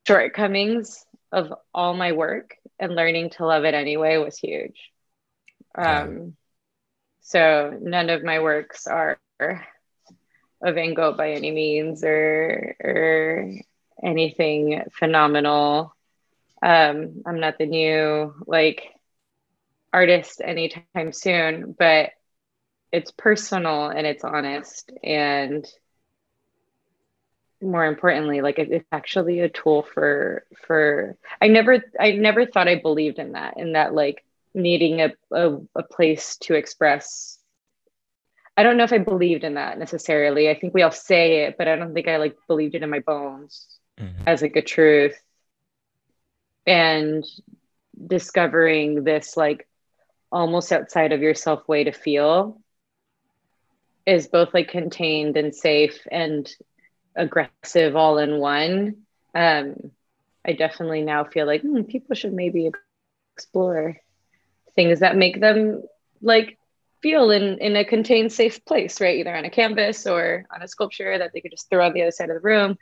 shortcomings 0.08 1.06
of 1.32 1.54
all 1.74 1.94
my 1.94 2.12
work 2.12 2.56
and 2.80 2.96
learning 2.96 3.32
to 3.32 3.46
love 3.46 3.64
it 3.66 3.74
anyway 3.74 4.18
was 4.18 4.38
huge. 4.38 4.92
Um, 5.76 6.36
so 7.22 7.78
none 7.82 8.10
of 8.10 8.24
my 8.24 8.40
works 8.40 8.88
are 8.88 9.20
of 9.40 10.76
Van 10.76 10.94
Gogh 10.94 11.14
by 11.14 11.32
any 11.32 11.52
means 11.52 12.04
or 12.04 12.76
or 12.84 13.52
anything 14.04 14.84
phenomenal. 14.92 15.96
Um, 16.62 17.24
I'm 17.26 17.40
not 17.40 17.58
the 17.58 17.66
new 17.66 18.36
like 18.46 18.84
artist 19.94 20.42
anytime 20.44 21.12
soon, 21.12 21.76
but 21.78 22.12
it's 22.92 23.12
personal 23.12 23.88
and 23.88 24.06
it's 24.06 24.24
honest 24.24 24.92
and 25.04 25.66
more 27.62 27.86
importantly 27.86 28.42
like 28.42 28.58
it's 28.58 28.88
actually 28.92 29.40
a 29.40 29.50
tool 29.50 29.84
for 29.84 30.46
for 30.66 31.16
i 31.42 31.48
never 31.48 31.84
i 32.00 32.12
never 32.12 32.46
thought 32.46 32.68
i 32.68 32.76
believed 32.76 33.20
in 33.20 33.34
that 33.34 33.58
in 33.58 33.74
that 33.74 33.94
like 33.94 34.26
needing 34.54 35.00
a, 35.02 35.14
a, 35.32 35.58
a 35.76 35.84
place 35.84 36.36
to 36.38 36.56
express. 36.56 37.38
I 38.58 38.64
don't 38.64 38.78
know 38.78 38.84
if 38.84 38.94
i 38.94 38.98
believed 38.98 39.44
in 39.44 39.54
that 39.54 39.80
necessarily. 39.80 40.50
I 40.50 40.60
think 40.60 40.74
we 40.74 40.82
all 40.82 40.92
say 40.92 41.46
it 41.46 41.58
but 41.58 41.68
i 41.68 41.76
don't 41.76 41.94
think 41.94 42.08
i 42.08 42.18
like 42.18 42.36
believed 42.48 42.76
it 42.76 42.84
in 42.84 42.90
my 42.90 43.00
bones 43.00 43.68
mm-hmm. 44.00 44.24
as 44.26 44.42
like 44.42 44.56
a 44.56 44.62
truth. 44.62 45.20
And 46.68 47.24
discovering 48.08 49.04
this 49.04 49.36
like 49.36 49.68
almost 50.32 50.72
outside 50.72 51.12
of 51.12 51.22
yourself 51.22 51.68
way 51.68 51.84
to 51.84 51.92
feel 51.92 52.62
is 54.06 54.28
both 54.28 54.54
like 54.54 54.70
contained 54.70 55.38
and 55.38 55.56
safe 55.56 56.08
and 56.12 56.52
aggressive 57.16 57.96
all 57.96 58.18
in 58.18 58.40
one 58.40 58.96
um 59.36 59.76
i 60.46 60.54
definitely 60.54 61.02
now 61.02 61.24
feel 61.24 61.46
like 61.46 61.62
hmm, 61.62 61.82
people 61.84 62.16
should 62.16 62.34
maybe 62.34 62.72
explore 63.36 63.98
things 64.76 65.00
that 65.00 65.18
make 65.18 65.40
them 65.40 65.84
like 66.22 66.58
feel 67.02 67.32
in 67.32 67.58
in 67.60 67.76
a 67.76 67.84
contained 67.86 68.32
safe 68.32 68.64
place 68.66 69.02
right? 69.02 69.20
Either 69.20 69.36
on 69.36 69.46
a 69.46 69.50
canvas 69.50 70.06
or 70.06 70.46
on 70.54 70.62
a 70.62 70.68
sculpture 70.68 71.18
that 71.18 71.32
they 71.34 71.42
could 71.42 71.52
just 71.52 71.70
throw 71.70 71.86
on 71.86 71.94
the 71.94 72.02
other 72.02 72.12
side 72.12 72.30
of 72.30 72.36
the 72.36 72.48
room. 72.48 72.78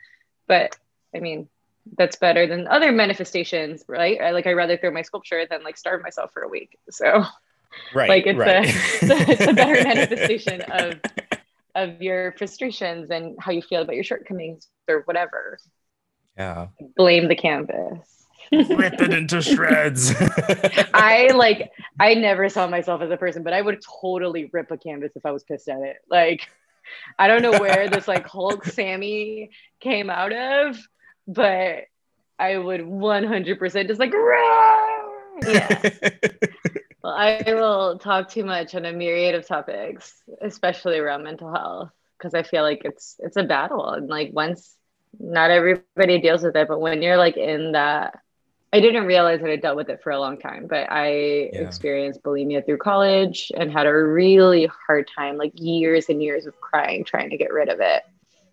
But 0.46 0.76
i 1.14 1.20
mean 1.20 1.48
that's 1.96 2.16
better 2.16 2.46
than 2.46 2.68
other 2.68 2.92
manifestations 2.92 3.84
right? 3.88 4.20
I, 4.20 4.30
like 4.30 4.46
i'd 4.46 4.52
rather 4.52 4.76
throw 4.76 4.90
my 4.90 5.02
sculpture 5.02 5.44
than 5.48 5.64
like 5.64 5.76
starve 5.76 6.02
myself 6.02 6.32
for 6.32 6.42
a 6.42 6.48
week 6.48 6.78
so 6.90 7.24
right 7.94 8.08
like 8.08 8.26
it's 8.26 8.38
right. 8.38 8.66
a 9.02 9.30
it's 9.30 9.46
a 9.46 9.52
better 9.52 9.84
manifestation 9.84 10.60
of 10.70 11.00
of 11.74 12.00
your 12.02 12.32
frustrations 12.32 13.10
and 13.10 13.36
how 13.38 13.52
you 13.52 13.62
feel 13.62 13.82
about 13.82 13.94
your 13.94 14.04
shortcomings 14.04 14.68
or 14.88 15.02
whatever. 15.04 15.58
Yeah. 16.36 16.68
Blame 16.96 17.28
the 17.28 17.36
canvas. 17.36 18.26
Rip 18.52 19.00
it 19.00 19.12
into 19.12 19.40
shreds. 19.40 20.12
I 20.94 21.30
like 21.34 21.70
I 22.00 22.14
never 22.14 22.48
saw 22.48 22.66
myself 22.66 23.00
as 23.02 23.10
a 23.10 23.16
person, 23.16 23.42
but 23.42 23.52
I 23.52 23.62
would 23.62 23.80
totally 24.00 24.50
rip 24.52 24.70
a 24.70 24.76
canvas 24.76 25.12
if 25.14 25.24
I 25.24 25.30
was 25.30 25.44
pissed 25.44 25.68
at 25.68 25.80
it. 25.82 25.98
Like 26.10 26.48
I 27.18 27.28
don't 27.28 27.42
know 27.42 27.60
where 27.60 27.88
this 27.88 28.08
like 28.08 28.26
Hulk 28.26 28.64
Sammy 28.64 29.50
came 29.78 30.10
out 30.10 30.32
of, 30.32 30.78
but 31.28 31.84
I 32.38 32.56
would 32.56 32.80
100% 32.80 33.86
just 33.86 34.00
like 34.00 34.12
yeah. 35.46 35.82
Well, 37.02 37.12
I 37.12 37.42
will 37.46 37.98
talk 37.98 38.28
too 38.28 38.44
much 38.44 38.74
on 38.74 38.84
a 38.84 38.92
myriad 38.92 39.34
of 39.34 39.46
topics, 39.46 40.22
especially 40.42 40.98
around 40.98 41.24
mental 41.24 41.50
health, 41.52 41.90
because 42.18 42.34
I 42.34 42.42
feel 42.42 42.62
like 42.62 42.82
it's 42.84 43.16
it's 43.20 43.36
a 43.36 43.42
battle, 43.42 43.88
and 43.90 44.08
like 44.08 44.30
once 44.32 44.76
not 45.18 45.50
everybody 45.50 46.20
deals 46.20 46.42
with 46.42 46.56
it, 46.56 46.68
but 46.68 46.80
when 46.80 47.02
you're 47.02 47.16
like 47.16 47.36
in 47.36 47.72
that, 47.72 48.18
I 48.72 48.80
didn't 48.80 49.06
realize 49.06 49.40
that 49.40 49.50
I 49.50 49.56
dealt 49.56 49.76
with 49.76 49.88
it 49.88 50.02
for 50.02 50.12
a 50.12 50.20
long 50.20 50.38
time, 50.38 50.66
but 50.68 50.90
I 50.90 51.50
yeah. 51.52 51.60
experienced 51.60 52.22
bulimia 52.22 52.64
through 52.64 52.78
college 52.78 53.50
and 53.56 53.72
had 53.72 53.86
a 53.86 53.94
really 53.94 54.68
hard 54.86 55.08
time, 55.16 55.36
like 55.36 55.52
years 55.56 56.08
and 56.08 56.22
years 56.22 56.46
of 56.46 56.60
crying, 56.60 57.04
trying 57.04 57.30
to 57.30 57.36
get 57.36 57.52
rid 57.52 57.68
of 57.68 57.80
it. 57.80 58.02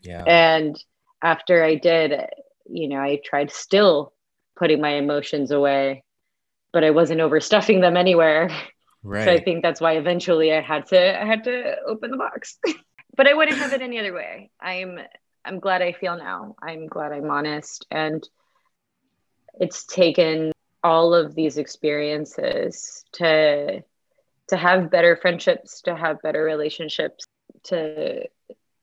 Yeah. 0.02 0.24
And 0.24 0.82
after 1.22 1.64
I 1.64 1.76
did, 1.76 2.14
you 2.66 2.88
know, 2.88 3.00
I 3.00 3.20
tried 3.24 3.52
still 3.52 4.14
putting 4.56 4.82
my 4.82 4.92
emotions 4.92 5.52
away 5.52 6.04
but 6.78 6.84
I 6.84 6.92
wasn't 6.92 7.22
overstuffing 7.22 7.82
them 7.82 7.98
anywhere. 7.98 8.52
Right. 9.02 9.24
So 9.26 9.32
I 9.32 9.44
think 9.44 9.64
that's 9.64 9.82
why 9.82 9.94
eventually 9.94 10.54
I 10.54 10.62
had 10.62 10.86
to 10.90 11.20
I 11.20 11.26
had 11.26 11.44
to 11.46 11.76
open 11.88 12.12
the 12.12 12.18
box. 12.18 12.60
but 13.18 13.28
I 13.28 13.34
wouldn't 13.34 13.58
have 13.58 13.74
it 13.74 13.82
any 13.82 13.98
other 13.98 14.14
way. 14.14 14.52
I'm 14.62 15.00
I'm 15.44 15.60
glad 15.60 15.82
I 15.82 15.94
feel 15.94 16.16
now. 16.20 16.56
I'm 16.62 16.86
glad 16.86 17.14
I'm 17.14 17.32
honest 17.32 17.88
and 17.90 18.24
it's 19.60 19.86
taken 19.86 20.52
all 20.84 21.16
of 21.16 21.34
these 21.34 21.58
experiences 21.58 23.04
to 23.14 23.82
to 24.50 24.56
have 24.56 24.92
better 24.92 25.16
friendships, 25.16 25.82
to 25.82 25.96
have 25.96 26.22
better 26.22 26.44
relationships, 26.44 27.26
to 27.64 28.28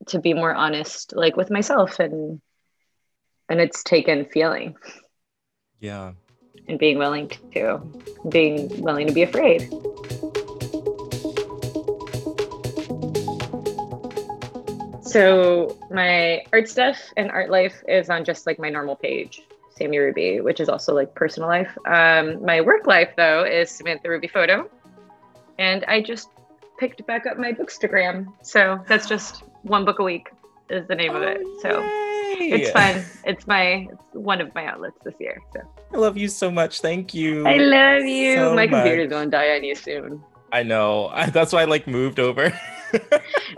to 0.07 0.19
be 0.19 0.33
more 0.33 0.53
honest 0.53 1.15
like 1.15 1.37
with 1.37 1.49
myself 1.49 2.01
and 2.01 2.41
and 3.47 3.61
it's 3.61 3.83
taken 3.83 4.25
feeling. 4.25 4.75
Yeah 5.79 6.11
and 6.67 6.79
being 6.79 6.97
willing 6.97 7.29
to, 7.53 7.81
being 8.29 8.81
willing 8.81 9.07
to 9.07 9.13
be 9.13 9.23
afraid. 9.23 9.69
So 15.15 15.77
my 15.91 16.43
art 16.51 16.67
stuff 16.67 16.97
and 17.15 17.31
art 17.31 17.49
life 17.49 17.81
is 17.87 18.09
on 18.09 18.25
just 18.25 18.45
like 18.45 18.59
my 18.59 18.69
normal 18.69 18.97
page, 18.97 19.43
Sammy 19.77 19.97
Ruby, 19.97 20.41
which 20.41 20.59
is 20.59 20.67
also 20.67 20.93
like 20.93 21.15
personal 21.15 21.47
life. 21.47 21.71
Um, 21.85 22.43
my 22.43 22.59
work 22.59 22.85
life 22.85 23.11
though 23.15 23.45
is 23.45 23.71
Samantha 23.71 24.09
Ruby 24.09 24.27
Photo, 24.27 24.69
and 25.57 25.85
I 25.85 26.01
just 26.01 26.27
picked 26.77 27.05
back 27.07 27.25
up 27.27 27.37
my 27.37 27.53
bookstagram. 27.53 28.33
So 28.41 28.83
that's 28.87 29.07
just 29.07 29.43
one 29.63 29.85
book 29.85 29.99
a 29.99 30.03
week 30.03 30.31
is 30.69 30.85
the 30.87 30.95
name 30.95 31.11
oh, 31.11 31.21
of 31.21 31.23
it. 31.23 31.41
So 31.61 31.79
yay. 31.79 32.04
It's 32.39 32.71
fun. 32.71 33.03
It's 33.25 33.47
my 33.47 33.87
it's 33.91 34.03
one 34.13 34.41
of 34.41 34.53
my 34.55 34.65
outlets 34.65 34.97
this 35.03 35.15
year. 35.19 35.41
So 35.53 35.61
I 35.93 35.97
love 35.97 36.17
you 36.17 36.27
so 36.27 36.51
much. 36.51 36.81
Thank 36.81 37.13
you. 37.13 37.45
I 37.45 37.57
love 37.57 38.03
you. 38.03 38.35
So 38.35 38.55
my 38.55 38.67
computer's 38.67 39.09
gonna 39.09 39.29
die 39.29 39.55
on 39.55 39.63
you 39.63 39.75
soon. 39.75 40.23
I 40.51 40.63
know. 40.63 41.11
That's 41.31 41.53
why 41.53 41.61
I 41.61 41.65
like 41.65 41.87
moved 41.87 42.19
over. 42.19 42.57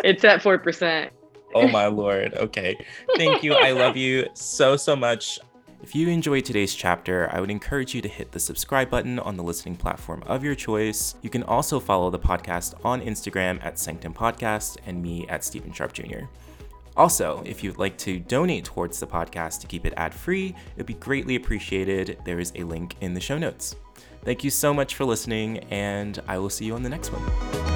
it's 0.04 0.24
at 0.24 0.42
four 0.42 0.58
percent. 0.58 1.12
Oh 1.54 1.68
my 1.68 1.88
lord. 1.88 2.34
Okay. 2.36 2.78
Thank 3.16 3.44
you. 3.44 3.54
I 3.54 3.72
love 3.72 3.98
you 3.98 4.28
so 4.34 4.78
so 4.78 4.96
much. 4.96 5.40
If 5.84 5.96
you 5.96 6.10
enjoyed 6.10 6.44
today's 6.44 6.74
chapter, 6.74 7.30
I 7.32 7.40
would 7.40 7.52
encourage 7.52 7.94
you 7.94 8.02
to 8.02 8.10
hit 8.10 8.32
the 8.32 8.40
subscribe 8.40 8.90
button 8.90 9.20
on 9.20 9.38
the 9.38 9.44
listening 9.44 9.76
platform 9.76 10.24
of 10.26 10.44
your 10.44 10.56
choice. 10.56 11.16
You 11.22 11.30
can 11.30 11.44
also 11.44 11.80
follow 11.80 12.10
the 12.10 12.20
podcast 12.20 12.74
on 12.84 13.00
Instagram 13.02 13.64
at 13.64 13.78
Sanctum 13.78 14.14
Podcast 14.14 14.78
and 14.88 15.02
me 15.02 15.28
at 15.30 15.44
Stephen 15.44 15.72
Sharp 15.72 15.94
Jr. 15.94 16.26
Also, 16.98 17.44
if 17.46 17.64
you'd 17.64 17.78
like 17.78 17.96
to 18.00 18.20
donate 18.20 18.66
towards 18.66 19.00
the 19.00 19.06
podcast 19.06 19.62
to 19.62 19.68
keep 19.68 19.86
it 19.86 19.94
ad 19.96 20.14
free, 20.14 20.56
it'd 20.76 20.88
be 20.88 20.96
greatly 20.96 21.36
appreciated. 21.36 22.18
There 22.26 22.40
is 22.40 22.52
a 22.56 22.64
link 22.64 22.96
in 23.02 23.14
the 23.14 23.22
show 23.22 23.38
notes. 23.38 23.76
Thank 24.26 24.44
you 24.44 24.50
so 24.50 24.74
much 24.74 24.96
for 24.96 25.06
listening, 25.06 25.60
and 25.70 26.20
I 26.28 26.40
will 26.40 26.50
see 26.50 26.66
you 26.66 26.74
on 26.74 26.82
the 26.82 26.90
next 26.90 27.10
one. 27.14 27.67